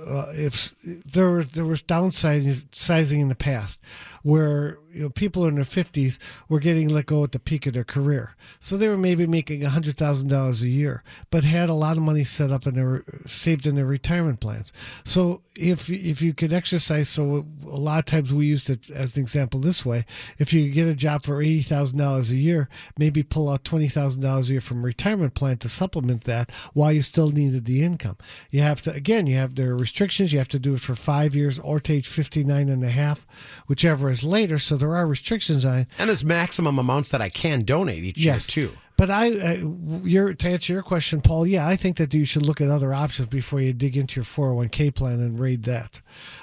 [0.08, 0.72] uh, if
[1.06, 3.78] there was there was downsizing in the past,
[4.24, 7.74] where you know people in their fifties were getting let go at the peak of
[7.74, 11.74] their career, so they were maybe making hundred thousand dollars a year, but had a
[11.74, 14.72] lot of money set up and saved in their retirement plans.
[15.04, 19.16] So if if you could exercise, so a lot of times we used it as
[19.16, 20.06] an example this way:
[20.38, 23.88] if you get a job for eighty thousand dollars a year, maybe pull out twenty
[23.88, 27.84] thousand dollars a year from retirement plan to supplement that while you still needed the
[27.84, 28.18] income.
[28.50, 30.32] You have to, again, you have there are restrictions.
[30.32, 33.26] You have to do it for five years or to age 59 and a half,
[33.68, 34.58] whichever is later.
[34.60, 35.88] So there are restrictions on.
[36.00, 38.56] And there's maximum amounts that I can donate each yes.
[38.56, 38.78] year, too.
[38.96, 39.70] But I, uh,
[40.04, 42.94] your, to answer your question, Paul, yeah, I think that you should look at other
[42.94, 46.02] options before you dig into your 401k plan and raid that.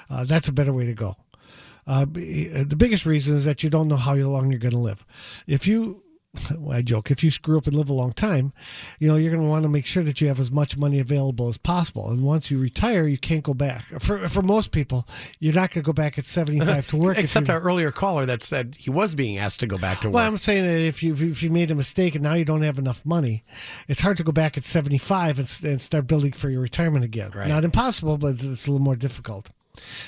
[0.09, 1.15] Uh, that's a better way to go.
[1.87, 5.05] Uh, the biggest reason is that you don't know how long you're going to live.
[5.47, 6.00] If you
[6.71, 8.53] I joke, if you screw up and live a long time,
[8.99, 10.99] you know, you're going to want to make sure that you have as much money
[10.99, 12.09] available as possible.
[12.09, 13.85] And once you retire, you can't go back.
[13.99, 15.05] For, for most people,
[15.39, 17.17] you're not going to go back at 75 to work.
[17.17, 20.15] Except our earlier caller that said he was being asked to go back to work.
[20.15, 22.61] Well, I'm saying that if you if you made a mistake and now you don't
[22.61, 23.43] have enough money,
[23.89, 27.31] it's hard to go back at 75 and, and start building for your retirement again.
[27.31, 27.49] Right.
[27.49, 29.49] Not impossible, but it's a little more difficult.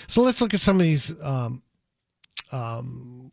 [0.08, 1.62] So let's look at some of these um,
[2.52, 3.32] um,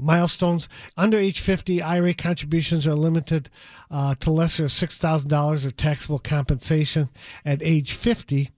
[0.00, 0.68] milestones.
[0.96, 3.50] Under age 50, IRA contributions are limited
[3.90, 7.08] uh, to lesser $6,000 of taxable compensation.
[7.44, 8.50] At age 50,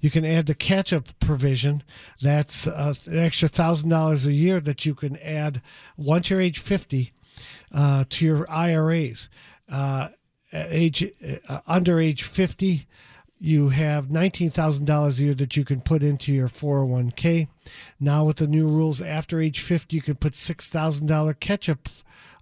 [0.00, 1.82] you can add the catch up provision.
[2.20, 5.62] That's uh, an extra $1,000 a year that you can add
[5.96, 7.12] once you're age 50
[7.72, 9.28] uh, to your IRAs.
[9.70, 10.08] Uh,
[10.52, 11.10] age
[11.48, 12.86] uh, under age 50,
[13.42, 17.48] you have $19,000 a year that you can put into your 401k.
[17.98, 21.88] Now, with the new rules, after age 50, you can put $6,000 catch up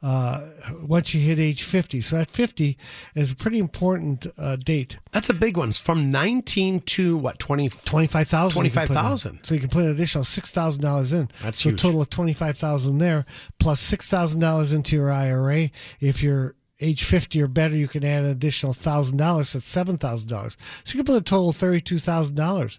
[0.03, 0.47] uh,
[0.83, 2.03] once you hit age 50.
[2.03, 2.77] So at 50
[3.15, 4.99] is a pretty important uh, date.
[5.11, 5.71] That's a big one.
[5.71, 7.71] It's from 19 to what, 20?
[7.71, 8.55] 25,000.
[8.55, 9.41] 25,000.
[9.43, 11.29] So you can put an additional $6,000 in.
[11.43, 11.81] That's so huge.
[11.81, 13.25] a total of 25,000 there,
[13.59, 15.71] plus $6,000 into your IRA.
[15.99, 19.17] If you're age 50 or better, you can add an additional $1,000.
[19.53, 20.57] That's $7,000.
[20.85, 22.79] So you can put a total of $32,000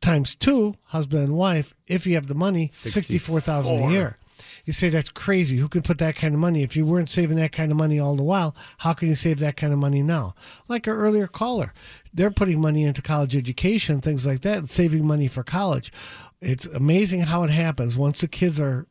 [0.00, 4.16] times two, husband and wife, if you have the money, 64000 a year.
[4.64, 5.56] You say that's crazy.
[5.56, 6.62] Who can put that kind of money?
[6.62, 9.38] If you weren't saving that kind of money all the while, how can you save
[9.40, 10.34] that kind of money now?
[10.68, 11.72] Like our earlier caller,
[12.12, 15.92] they're putting money into college education, things like that, and saving money for college.
[16.40, 18.86] It's amazing how it happens once the kids are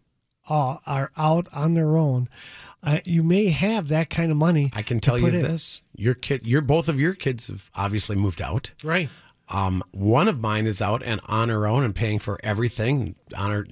[0.49, 2.27] uh, are out on their own.
[2.81, 4.71] Uh, you may have that kind of money.
[4.73, 5.41] I can tell you in.
[5.41, 8.71] this: your kid, your both of your kids have obviously moved out.
[8.83, 9.09] right?
[9.51, 13.15] Um, one of mine is out and on her own and paying for everything.
[13.35, 13.65] On her,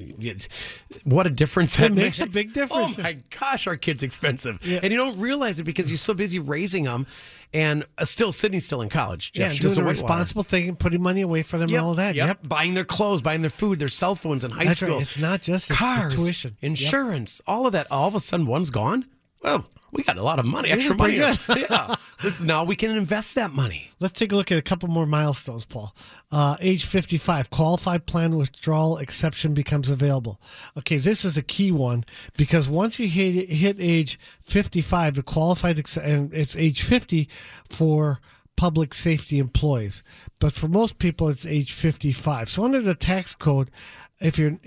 [1.04, 2.98] what a difference it that It makes a big difference.
[2.98, 4.80] Oh my gosh, our kid's expensive, Yeah.
[4.82, 7.06] and you don't realize it because you're so busy raising them,
[7.54, 9.32] and uh, still Sydney's still in college.
[9.34, 11.94] Yeah, Jeff, goes doing the responsible thing putting money away for them Yep, and all
[11.96, 12.16] that.
[12.16, 12.28] Yep.
[12.28, 12.48] Yep.
[12.48, 14.94] Buying their clothes, buying their food, their cell phones in high That's school.
[14.96, 15.02] right.
[15.02, 16.52] It's not just cars, tuition.
[16.62, 16.68] Yep.
[16.72, 17.88] insurance, all of that.
[17.92, 19.06] All of a sudden, one's gone.
[19.44, 21.16] Well, we got a lot of money, extra money.
[21.16, 21.96] yeah.
[22.44, 23.92] Now we can invest that money.
[24.00, 25.96] Let's take a look at a couple more milestones, Paul.
[26.32, 30.42] Uh, age 55, qualified plan withdrawal exception becomes available.
[30.78, 32.04] Okay, this is a key one
[32.36, 37.30] because once you hit, hit age 55, the qualified, ex- and it's age 50
[37.70, 38.20] for
[38.56, 40.04] public safety employees.
[40.40, 42.50] But for most people, it's age 55.
[42.50, 43.72] So under the tax code,
[44.20, 44.58] if you're,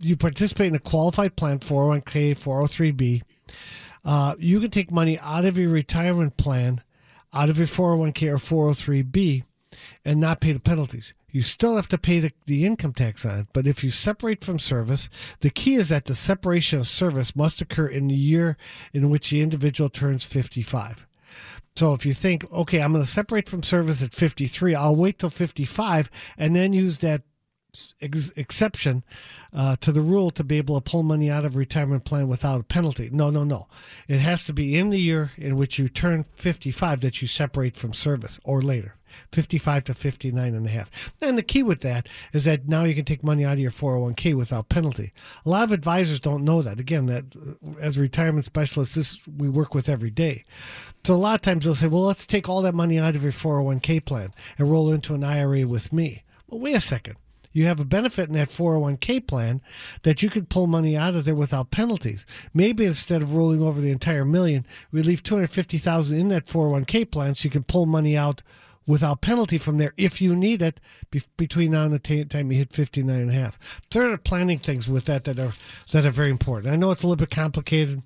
[0.00, 3.22] you participate in a qualified plan, 401k, 403b,
[4.04, 6.82] uh, you can take money out of your retirement plan,
[7.32, 9.44] out of your 401k or 403b,
[10.04, 11.14] and not pay the penalties.
[11.30, 13.46] You still have to pay the, the income tax on it.
[13.54, 15.08] But if you separate from service,
[15.40, 18.58] the key is that the separation of service must occur in the year
[18.92, 21.06] in which the individual turns 55.
[21.74, 25.18] So if you think, okay, I'm going to separate from service at 53, I'll wait
[25.18, 27.22] till 55 and then use that
[28.00, 29.02] ex- exception
[29.52, 32.68] uh, to the rule to be able to pull money out of retirement plan without
[32.68, 33.08] penalty.
[33.12, 33.68] No, no, no.
[34.08, 37.76] It has to be in the year in which you turn 55 that you separate
[37.76, 38.96] from service or later.
[39.32, 41.12] 55 to 59 and a half.
[41.20, 43.70] And the key with that is that now you can take money out of your
[43.70, 45.12] 401k without penalty.
[45.44, 46.80] A lot of advisors don't know that.
[46.80, 50.44] Again, that uh, as retirement specialists, this we work with every day.
[51.04, 53.22] So a lot of times they'll say, well, let's take all that money out of
[53.22, 56.22] your 401k plan and roll into an IRA with me.
[56.48, 57.16] Well, wait a second.
[57.52, 59.60] You have a benefit in that 401k plan
[60.02, 62.26] that you could pull money out of there without penalties.
[62.54, 67.34] Maybe instead of rolling over the entire million, we leave 250,000 in that 401k plan
[67.34, 68.42] so you can pull money out
[68.86, 72.50] without penalty from there if you need it be- between now and the t- time
[72.50, 73.80] you hit 59 and a half.
[73.90, 75.52] There are planning things with that that are
[75.92, 76.72] that are very important.
[76.72, 78.02] I know it's a little bit complicated,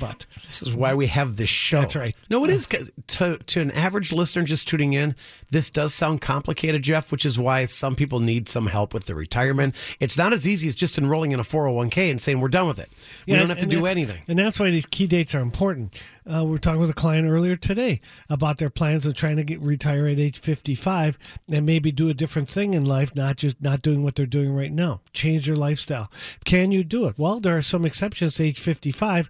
[0.00, 1.80] but This is why we have this show.
[1.80, 2.14] That's right.
[2.30, 5.14] No, it is to to an average listener just tuning in.
[5.50, 9.16] This does sound complicated, Jeff, which is why some people need some help with their
[9.16, 9.74] retirement.
[10.00, 12.78] It's not as easy as just enrolling in a 401k and saying we're done with
[12.78, 12.88] it.
[13.26, 14.22] We don't have to do anything.
[14.28, 16.00] And that's why these key dates are important.
[16.26, 19.44] Uh, we were talking with a client earlier today about their plans of trying to
[19.44, 21.18] get retire at age 55
[21.52, 24.54] and maybe do a different thing in life, not just not doing what they're doing
[24.54, 25.00] right now.
[25.12, 26.10] Change their lifestyle.
[26.44, 27.18] Can you do it?
[27.18, 29.28] Well, there are some exceptions to age 55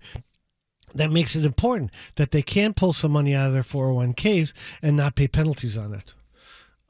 [0.95, 4.53] that makes it important that they can pull some money out of their 401ks
[4.83, 6.15] and not pay penalties on it.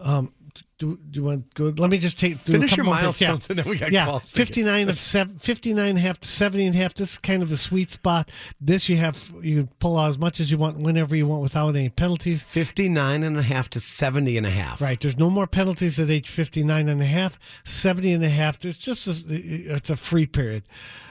[0.00, 0.32] Um,
[0.78, 1.82] do, do you want to go?
[1.82, 3.48] Let me just take Finish couple your more things.
[3.48, 6.66] and then we got yeah, calls 59 of seven, 59 and a half to 70
[6.66, 6.94] and a half.
[6.94, 8.30] This is kind of the sweet spot.
[8.60, 11.76] This you have you pull out as much as you want whenever you want without
[11.76, 12.42] any penalties.
[12.42, 14.80] 59 and a half to 70 and a half.
[14.80, 15.00] Right.
[15.00, 18.58] There's no more penalties at age 59 and a half, 70 and a half.
[18.58, 20.64] There's just a, it's a free period.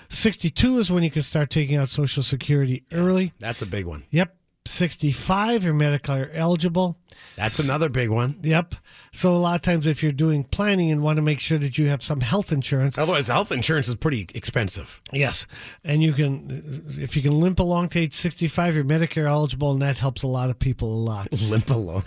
[0.09, 3.33] 62 is when you can start taking out Social Security early.
[3.39, 4.03] That's a big one.
[4.11, 4.35] Yep.
[4.65, 6.97] 65, you're Medicare eligible.
[7.35, 8.39] That's another big one.
[8.43, 8.75] Yep.
[9.11, 11.77] So a lot of times, if you're doing planning and want to make sure that
[11.77, 15.01] you have some health insurance, Otherwise, health insurance is pretty expensive.
[15.11, 15.45] yes,
[15.83, 19.81] and you can, if you can limp along to age 65, you're Medicare eligible, and
[19.81, 21.31] that helps a lot of people a lot.
[21.41, 22.03] Limp along.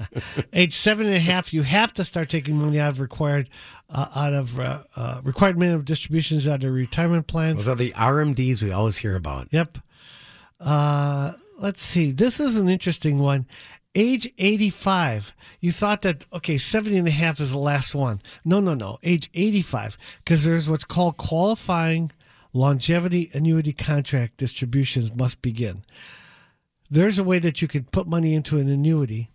[0.52, 3.48] age seven and a half, you have to start taking money out of required,
[3.90, 7.64] uh, out of uh, uh, required minimum distributions out of retirement plans.
[7.64, 9.48] Those are the RMDs we always hear about.
[9.50, 9.78] Yep.
[10.60, 12.10] Uh, let's see.
[12.12, 13.46] This is an interesting one.
[13.94, 15.34] Age 85.
[15.60, 18.20] You thought that, okay, 70 and a half is the last one.
[18.44, 18.98] No, no, no.
[19.02, 19.96] Age 85.
[20.24, 22.10] Because there's what's called qualifying
[22.52, 25.84] longevity annuity contract distributions must begin.
[26.90, 29.30] There's a way that you can put money into an annuity,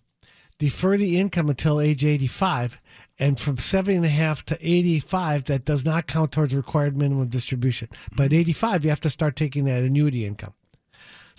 [0.57, 2.79] defer the income until age 85,
[3.19, 7.27] and from 70 and a half to 85, that does not count towards required minimum
[7.27, 7.89] distribution.
[8.15, 10.53] But at 85, you have to start taking that annuity income.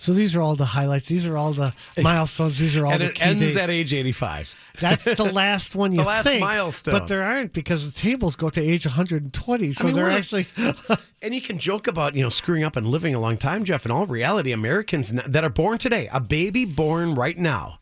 [0.01, 1.07] So these are all the highlights.
[1.09, 2.57] These are all the milestones.
[2.57, 3.55] These are all and the it ends dates.
[3.57, 4.55] at age 85.
[4.79, 6.93] That's the last one you The last think, milestone.
[6.93, 9.71] but there aren't because the tables go to age 120.
[9.73, 10.47] So I mean, they're actually
[11.21, 13.85] And you can joke about, you know, screwing up and living a long time, Jeff.
[13.85, 17.77] In all reality, Americans that are born today, a baby born right now,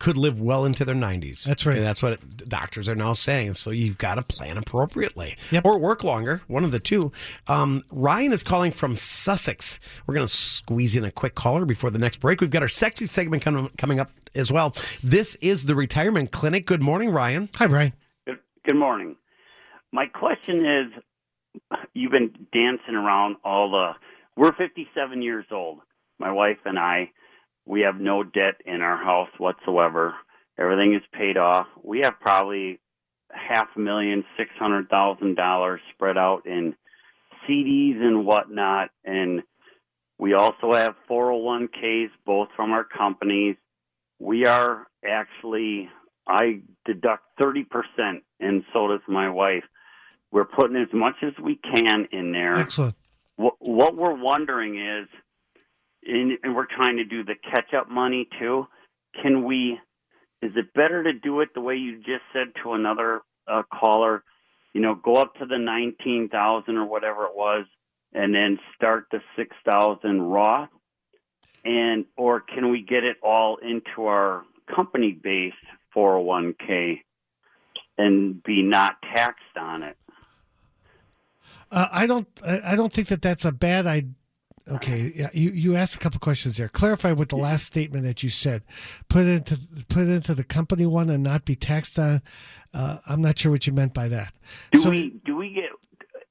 [0.00, 1.44] could live well into their 90s.
[1.44, 1.76] That's right.
[1.76, 3.52] And that's what it- doctors are now saying.
[3.54, 5.64] So you've got to plan appropriately Yep.
[5.64, 7.12] or work longer, one of the two.
[7.46, 9.78] Um, Ryan is calling from Sussex.
[10.06, 12.40] We're going to squeeze in a quick caller before the next break.
[12.40, 14.74] We've got our sexy segment coming coming up as well.
[15.04, 16.66] This is the Retirement Clinic.
[16.66, 17.48] Good morning, Ryan.
[17.54, 17.92] hi, Ryan.
[18.26, 19.16] Good, good morning.
[19.92, 20.92] My question is
[21.94, 23.92] you've been dancing around all the.
[24.36, 25.80] We're 57 years old.
[26.18, 27.10] My wife and I,
[27.70, 30.14] we have no debt in our house whatsoever.
[30.58, 31.68] Everything is paid off.
[31.84, 32.80] We have probably
[33.30, 36.74] half a million, six hundred thousand dollars spread out in
[37.48, 38.90] CDs and whatnot.
[39.04, 39.42] And
[40.18, 43.54] we also have 401ks, both from our companies.
[44.18, 45.88] We are actually,
[46.26, 47.66] I deduct 30%,
[48.40, 49.64] and so does my wife.
[50.32, 52.56] We're putting as much as we can in there.
[52.56, 52.96] Excellent.
[53.36, 55.08] What, what we're wondering is,
[56.06, 58.66] and, and we're trying to do the catch up money too.
[59.22, 59.78] Can we?
[60.42, 64.22] Is it better to do it the way you just said to another uh, caller?
[64.72, 67.66] You know, go up to the nineteen thousand or whatever it was,
[68.12, 70.70] and then start the six thousand Roth,
[71.64, 75.56] and or can we get it all into our company based
[75.92, 77.02] four hundred one k
[77.98, 79.96] and be not taxed on it?
[81.70, 82.28] Uh, I don't.
[82.44, 84.14] I don't think that that's a bad idea.
[84.70, 86.68] Okay, yeah, you, you asked a couple questions there.
[86.68, 88.62] Clarify with the last statement that you said.
[89.08, 92.22] Put it into put it into the company one and not be taxed on.
[92.72, 94.32] Uh, I'm not sure what you meant by that.
[94.72, 95.70] Do so we do we get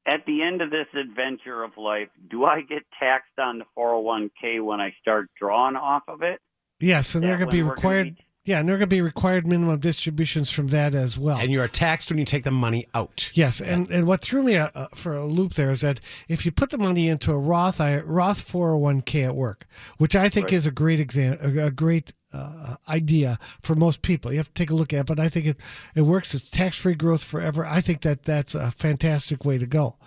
[0.06, 2.10] at the end of this adventure of life?
[2.30, 6.04] Do I get taxed on the four hundred one k when I start drawing off
[6.08, 6.40] of it?
[6.80, 8.16] yes, and they're going to be required.
[8.16, 11.38] be- yeah, and there are going to be required minimum distributions from that as well.
[11.38, 13.30] And you are taxed when you take the money out.
[13.36, 16.48] Yes, and, and what threw me uh, uh, for a loop there is that if
[16.48, 19.68] you put the money into a Roth I, Roth 401k at work,
[20.00, 20.54] which I think Right.
[20.54, 24.32] is a great exam, a, a great uh, idea for most people.
[24.32, 25.58] You have to take a look at, it, but I think it
[25.94, 26.34] it works.
[26.34, 27.68] It's tax free growth forever.
[27.68, 29.98] I think that that's a fantastic way to go.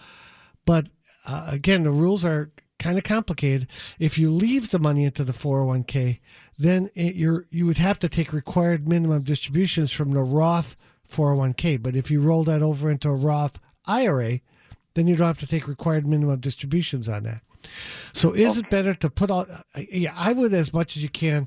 [0.67, 0.89] But
[1.29, 3.69] uh, again, the rules are kind of complicated.
[4.01, 6.19] If you leave the money into the 401k,
[6.59, 10.77] then it, you're you would have to take required minimum distributions from the Roth
[11.09, 11.83] 401k.
[11.83, 14.41] But if you roll that over into a Roth IRA,
[14.95, 17.43] then you don't have to take required minimum distributions on that.
[18.13, 19.47] So is it better to put all?
[19.77, 21.47] Yeah, I would as much as you can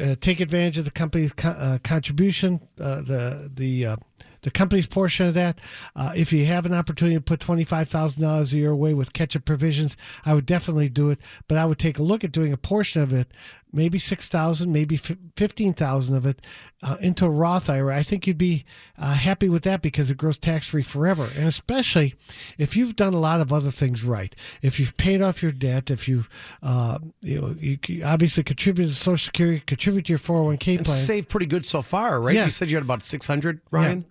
[0.00, 3.96] uh, take advantage of the company's co- uh, contribution, uh, the the uh,
[4.44, 5.58] the company's portion of that.
[5.96, 8.94] Uh, if you have an opportunity to put twenty five thousand dollars a year away
[8.94, 11.18] with catch up provisions, I would definitely do it.
[11.48, 13.32] But I would take a look at doing a portion of it,
[13.72, 16.42] maybe six thousand, maybe fifteen thousand of it,
[16.82, 17.96] uh, into a Roth IRA.
[17.96, 18.66] I think you'd be
[18.98, 22.14] uh, happy with that because it grows tax free forever, and especially
[22.58, 24.34] if you've done a lot of other things right.
[24.60, 26.28] If you've paid off your debt, if you've
[26.62, 30.48] uh, you know you obviously contributed to Social Security, contribute to your four hundred oh
[30.48, 32.34] one k plan, saved pretty good so far, right?
[32.34, 32.44] Yeah.
[32.44, 34.00] You said you had about six hundred, Ryan.
[34.00, 34.08] Yeah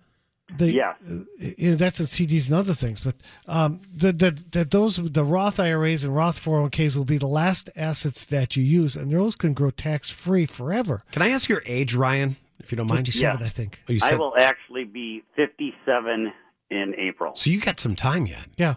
[0.56, 0.94] the, yeah,
[1.38, 3.00] you know, that's in CDs and other things.
[3.00, 7.26] But um, that that that those the Roth IRAs and Roth 401ks will be the
[7.26, 11.02] last assets that you use, and those can grow tax free forever.
[11.12, 13.06] Can I ask your age, Ryan, if you don't mind?
[13.06, 13.46] Fifty-seven, Yeah.
[13.46, 13.82] I think.
[13.88, 16.32] Oh, you I will actually be 57
[16.70, 17.34] in April.
[17.34, 18.46] so you got some time yet.
[18.56, 18.74] Yeah.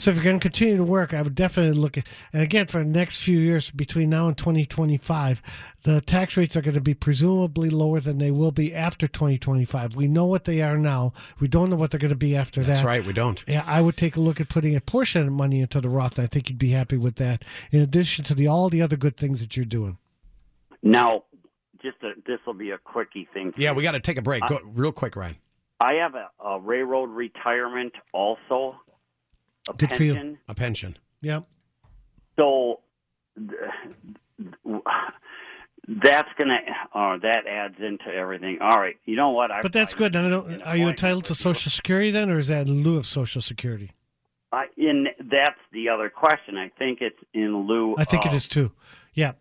[0.00, 2.66] So if you're going to continue to work, I would definitely look at, and again,
[2.68, 5.42] for the next few years between now and 2025,
[5.82, 9.96] the tax rates are going to be presumably lower than they will be after 2025.
[9.96, 11.12] We know what they are now.
[11.38, 12.74] We don't know what they're going to be after That's that.
[12.76, 13.04] That's right.
[13.04, 13.44] We don't.
[13.46, 16.18] Yeah, I would take a look at putting a portion of money into the Roth.
[16.18, 17.44] I think you'd be happy with that.
[17.70, 19.98] In addition to the all the other good things that you're doing.
[20.82, 21.24] Now,
[21.82, 23.52] just this will be a quickie thing.
[23.58, 24.44] Yeah, we got to take a break.
[24.44, 25.36] Uh, Go real quick, Ryan.
[25.78, 28.76] I have a, a railroad retirement also.
[29.70, 30.14] A Good for you.
[30.14, 30.38] pension.
[30.48, 30.96] A pension.
[31.22, 31.44] Yep.
[32.36, 32.80] So
[35.88, 36.58] that's gonna
[36.94, 38.58] uh, that adds into everything.
[38.60, 39.50] All right, you know what?
[39.50, 40.16] I, But that's I- good.
[40.16, 41.34] I don't- are you entitled to.
[41.34, 43.92] Social Security then, or is that in lieu of Social Security?
[44.52, 46.56] I, in that's the other question.
[46.56, 47.94] I think it's in lieu.
[47.98, 48.72] I think of, it is too.
[49.14, 49.32] Yeah.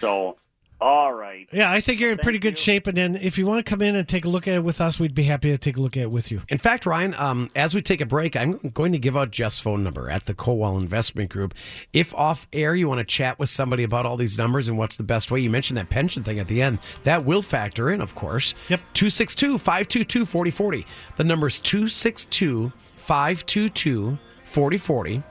[0.00, 0.36] So,
[0.84, 1.48] all right.
[1.50, 2.56] Yeah, I think you're in Thank pretty good you.
[2.56, 2.86] shape.
[2.86, 4.82] And then if you want to come in and take a look at it with
[4.82, 6.42] us, we'd be happy to take a look at it with you.
[6.50, 9.58] In fact, Ryan, um, as we take a break, I'm going to give out Jeff's
[9.58, 11.54] phone number at the Kowal Investment Group.
[11.94, 14.96] If off air you want to chat with somebody about all these numbers and what's
[14.96, 16.80] the best way, you mentioned that pension thing at the end.
[17.04, 18.52] That will factor in, of course.
[18.68, 18.80] Yep.
[18.92, 20.86] 262 522 4040.
[21.16, 25.22] The number's 262 522 4040.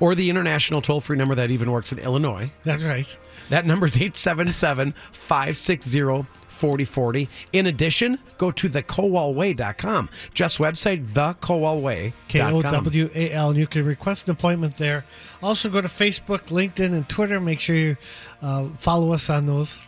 [0.00, 2.50] Or the international toll free number that even works in Illinois.
[2.64, 3.16] That's right.
[3.50, 6.26] That number is 877 560
[6.56, 7.28] 4040.
[7.52, 10.10] In addition, go to thekowalway.com.
[10.34, 12.12] Just website, thekowalway.com.
[12.28, 15.04] K O W A L, and you can request an appointment there.
[15.42, 17.40] Also, go to Facebook, LinkedIn, and Twitter.
[17.40, 17.96] Make sure you
[18.42, 19.78] uh, follow us on those.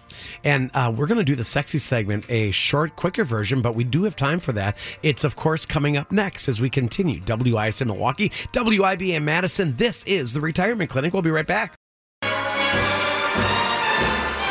[0.44, 3.84] And uh, we're going to do the sexy segment, a short, quicker version, but we
[3.84, 4.76] do have time for that.
[5.02, 7.20] It's, of course, coming up next as we continue.
[7.20, 9.74] WISN Milwaukee, WIBA Madison.
[9.76, 11.12] This is the Retirement Clinic.
[11.12, 11.74] We'll be right back.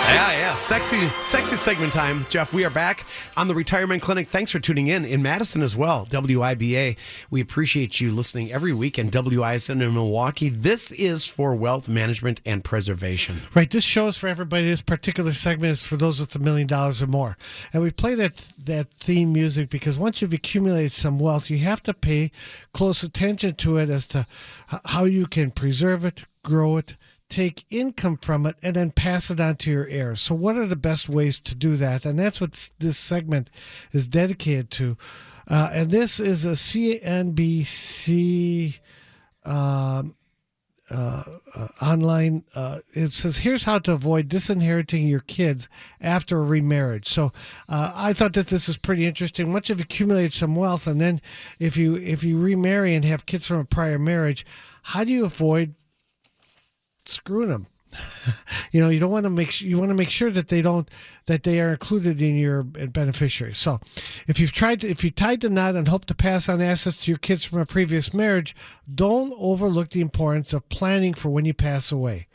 [0.08, 0.56] Yeah, yeah.
[0.56, 2.26] Sexy, sexy segment time.
[2.30, 3.06] Jeff, we are back
[3.36, 4.30] on the Retirement Clinic.
[4.30, 6.06] Thanks for tuning in in Madison as well.
[6.06, 6.96] WIBA.
[7.30, 10.48] We appreciate you listening every week and WISN in Milwaukee.
[10.48, 13.42] This is for wealth management and preservation.
[13.54, 14.64] Right, this show is for everybody.
[14.68, 17.38] This particular segment is for those with a million dollars or more.
[17.74, 21.84] And we play that that theme music because once you've accumulated some wealth, you have
[21.84, 22.32] to pay
[22.74, 24.26] close attention to it as to
[24.86, 26.96] how you can preserve it, grow it,
[27.30, 30.22] take income from it, and then pass it on to your heirs.
[30.22, 32.06] So, what are the best ways to do that?
[32.06, 33.50] And that's what this segment
[33.92, 34.98] is dedicated to.
[35.48, 37.60] Uh, and this is a CNBC.
[39.46, 40.16] Um,
[40.90, 41.22] uh,
[41.54, 42.46] uh, online.
[42.56, 45.68] Uh, it says, "Here's how to avoid disinheriting your kids
[46.00, 47.34] after a remarriage." So,
[47.68, 49.52] uh, I thought that this was pretty interesting.
[49.52, 51.20] Once you've accumulated some wealth, and then
[51.60, 54.46] if you if you remarry and have kids from a prior marriage,
[54.84, 55.76] how do you avoid
[57.08, 57.68] screwing them?
[58.72, 60.62] you know, you don't want to make sure you want to make sure that they
[60.62, 60.90] don't
[61.26, 63.58] that they are included in your uh, beneficiaries.
[63.58, 63.80] So,
[64.28, 67.06] if you've tried to, if you tied the knot and hope to pass on assets
[67.06, 68.56] to your kids from a previous marriage,
[68.94, 72.28] don't overlook the importance of planning for when you pass away.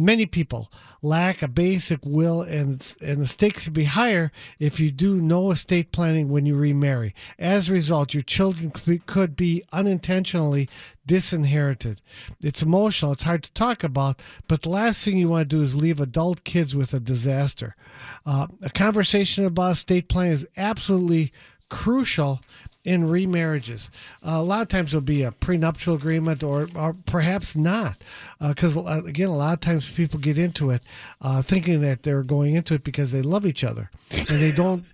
[0.00, 0.72] Many people
[1.02, 5.50] lack a basic will, and and the stakes can be higher if you do no
[5.50, 7.14] estate planning when you remarry.
[7.38, 10.70] As a result, your children could be, unintentionally
[11.04, 12.00] disinherited.
[12.40, 13.12] It's emotional.
[13.12, 16.00] It's hard to talk about, but the last thing you want to do is leave
[16.00, 17.76] adult kids with a disaster.
[18.24, 21.30] Uh, a conversation about estate planning is absolutely
[21.68, 22.40] crucial
[22.84, 23.90] in remarriages.
[24.26, 28.02] Uh, a lot of times there'll be a prenuptial agreement or, or perhaps not.
[28.40, 30.82] Because, uh, again, a lot of times people get into it
[31.20, 33.90] uh, thinking that they're going into it because they love each other.
[34.10, 34.84] And they don't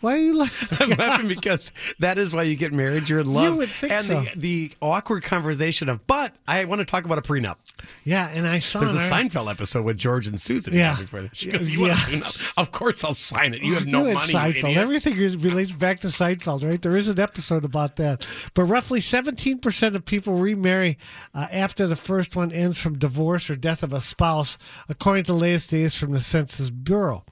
[0.00, 0.92] Why are you laughing?
[0.92, 3.08] I'm laughing because that is why you get married.
[3.08, 3.44] You're in love.
[3.44, 4.20] You would think and so.
[4.22, 7.56] the, the awkward conversation of, but I want to talk about a prenup.
[8.04, 10.74] Yeah, and I saw There's a her- Seinfeld episode with George and Susan.
[10.74, 10.96] Yeah.
[10.96, 11.30] Before this.
[11.34, 12.52] She goes, you want a prenup?
[12.56, 13.62] Of course I'll sign it.
[13.62, 14.32] You have no You money.
[14.32, 14.76] Seinfeld.
[14.76, 16.80] Everything relates back to Seinfeld, right?
[16.80, 18.26] There is an episode about that.
[18.54, 20.98] But roughly 17% of people remarry
[21.34, 24.56] uh, after the first one ends from divorce or death of a spouse,
[24.88, 27.24] according to latest data from the Census Bureau.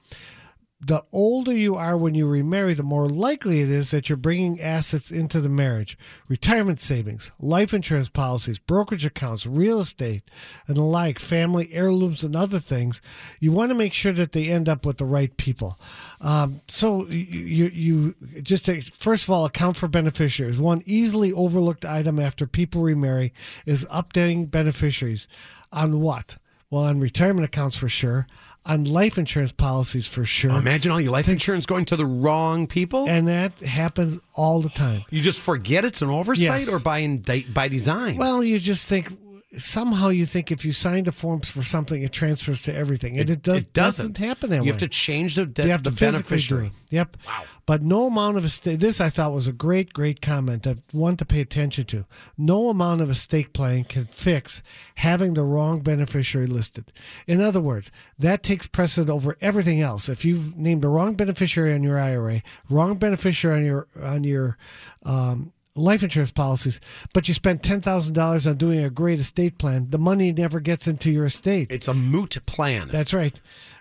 [0.81, 4.61] The older you are when you remarry, the more likely it is that you're bringing
[4.61, 5.97] assets into the marriage.
[6.29, 10.23] Retirement savings, life insurance policies, brokerage accounts, real estate,
[10.67, 13.01] and the like, family heirlooms, and other things.
[13.41, 15.77] You want to make sure that they end up with the right people.
[16.21, 20.59] Um, so you, you just take, first of all account for beneficiaries.
[20.59, 23.33] One easily overlooked item after people remarry
[23.65, 25.27] is updating beneficiaries
[25.73, 26.37] on what?
[26.71, 28.27] Well, on retirement accounts for sure,
[28.65, 30.51] on life insurance policies for sure.
[30.51, 33.07] Imagine all your life insurance going to the wrong people.
[33.07, 35.01] And that happens all the time.
[35.09, 36.73] you just forget it's an oversight Yes.
[36.73, 38.17] or by, in, by design?
[38.17, 39.11] Well, you just think
[39.57, 43.29] somehow you think if you sign the forms for something, it transfers to everything, and
[43.29, 44.17] it, does it doesn't.
[44.17, 44.65] happen that you way.
[44.67, 46.71] You have to change the, de- you have the to beneficiary.
[46.91, 47.17] Yep.
[47.25, 47.43] Wow.
[47.65, 48.79] But no amount of estate.
[48.79, 50.63] This I thought was a great, great comment.
[50.63, 52.05] That one to pay attention to.
[52.37, 54.61] No amount of estate planning can fix
[54.95, 56.91] having the wrong beneficiary listed.
[57.27, 60.09] In other words, that takes precedent over everything else.
[60.09, 64.57] If you've named the wrong beneficiary on your IRA, wrong beneficiary on your on your
[65.03, 66.79] um, life insurance policies,
[67.13, 70.59] but you spent ten thousand dollars on doing a great estate plan, the money never
[70.59, 71.71] gets into your estate.
[71.71, 72.89] It's a moot plan.
[72.89, 73.39] That's right.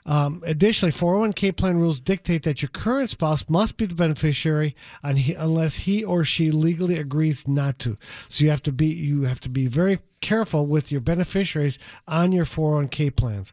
[0.09, 4.75] Um, additionally, 401k plan rules dictate that your current spouse must be the beneficiary
[5.05, 7.95] on he, unless he or she legally agrees not to.
[8.27, 11.79] So you have to be you have to be very careful with your beneficiaries
[12.09, 13.53] on your 401k plans.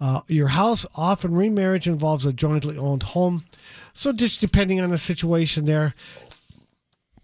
[0.00, 3.44] Uh, your house often remarriage involves a jointly owned home,
[3.92, 5.94] so just depending on the situation there,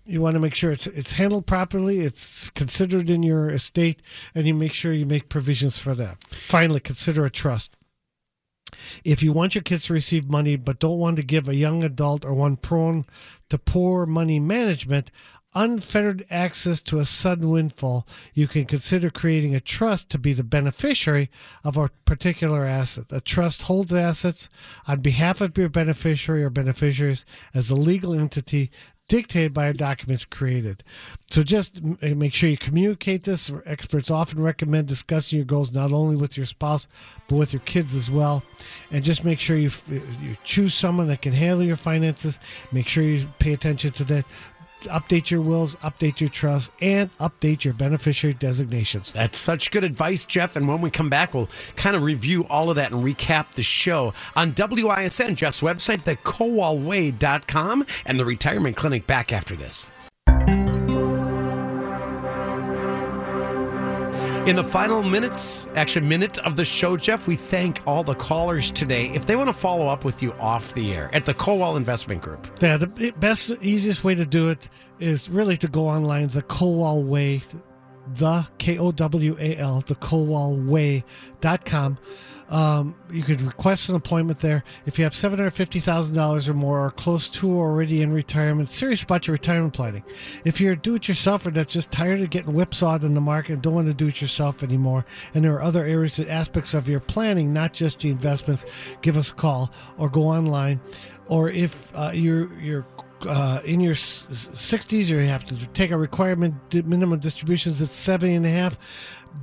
[0.07, 4.01] you want to make sure it's it's handled properly, it's considered in your estate,
[4.35, 6.25] and you make sure you make provisions for that.
[6.31, 7.77] Finally, consider a trust.
[9.05, 11.83] If you want your kids to receive money but don't want to give a young
[11.85, 13.05] adult or one prone
[13.49, 15.11] to poor money management
[15.55, 20.45] unfettered access to a sudden windfall, you can consider creating a trust to be the
[20.45, 21.31] beneficiary
[21.65, 23.07] of a particular asset.
[23.11, 24.51] A trust holds assets
[24.87, 28.71] on behalf of your beneficiary or beneficiaries as a legal entity
[29.09, 30.83] dictated by a document created.
[31.29, 33.51] So just uh, make sure you communicate this.
[33.65, 36.89] Experts often recommend discussing your goals not only with your spouse
[37.29, 38.43] but with your kids as well.
[38.91, 42.39] And just make sure you uh, you choose someone that can handle your finances.
[42.73, 44.25] Make sure you pay attention to that.
[44.83, 49.13] Update your wills, update your trust, and update your beneficiary designations.
[49.13, 50.57] That's such good advice, Jeff.
[50.57, 53.63] And when we come back, we'll kind of review all of that and recap the
[53.63, 59.91] show on WISN, Jeff's website, thekowalway.com, and the retirement clinic back after this.
[64.47, 68.71] In the final minutes, actually minute of the show, Jeff, we thank all the callers
[68.71, 69.09] today.
[69.09, 72.23] If they want to follow up with you off the air at the Kowal Investment
[72.23, 74.69] Group, Yeah, the best, easiest way to do it
[75.01, 77.43] is really to go online, the Kowal Way,
[78.07, 81.99] the K O W A L, the kowalway.com.
[82.49, 84.63] Um, you could request an appointment there.
[84.87, 89.27] If you have $750,000 or more, or close to or already in retirement, serious about
[89.27, 90.05] your retirement planning.
[90.45, 93.55] If you're a do it yourselfer that's just tired of getting whipsawed in the market
[93.55, 96.73] and don't want to do it yourself anymore, and there are other areas and aspects
[96.75, 98.65] of your planning, not just the investments,
[99.03, 100.81] give us a call or go online.
[101.29, 102.87] Or if uh, you're, you're
[103.27, 106.55] uh, in your s- s- 60s or you have to take a requirement
[106.87, 108.79] minimum distributions at 70 and a half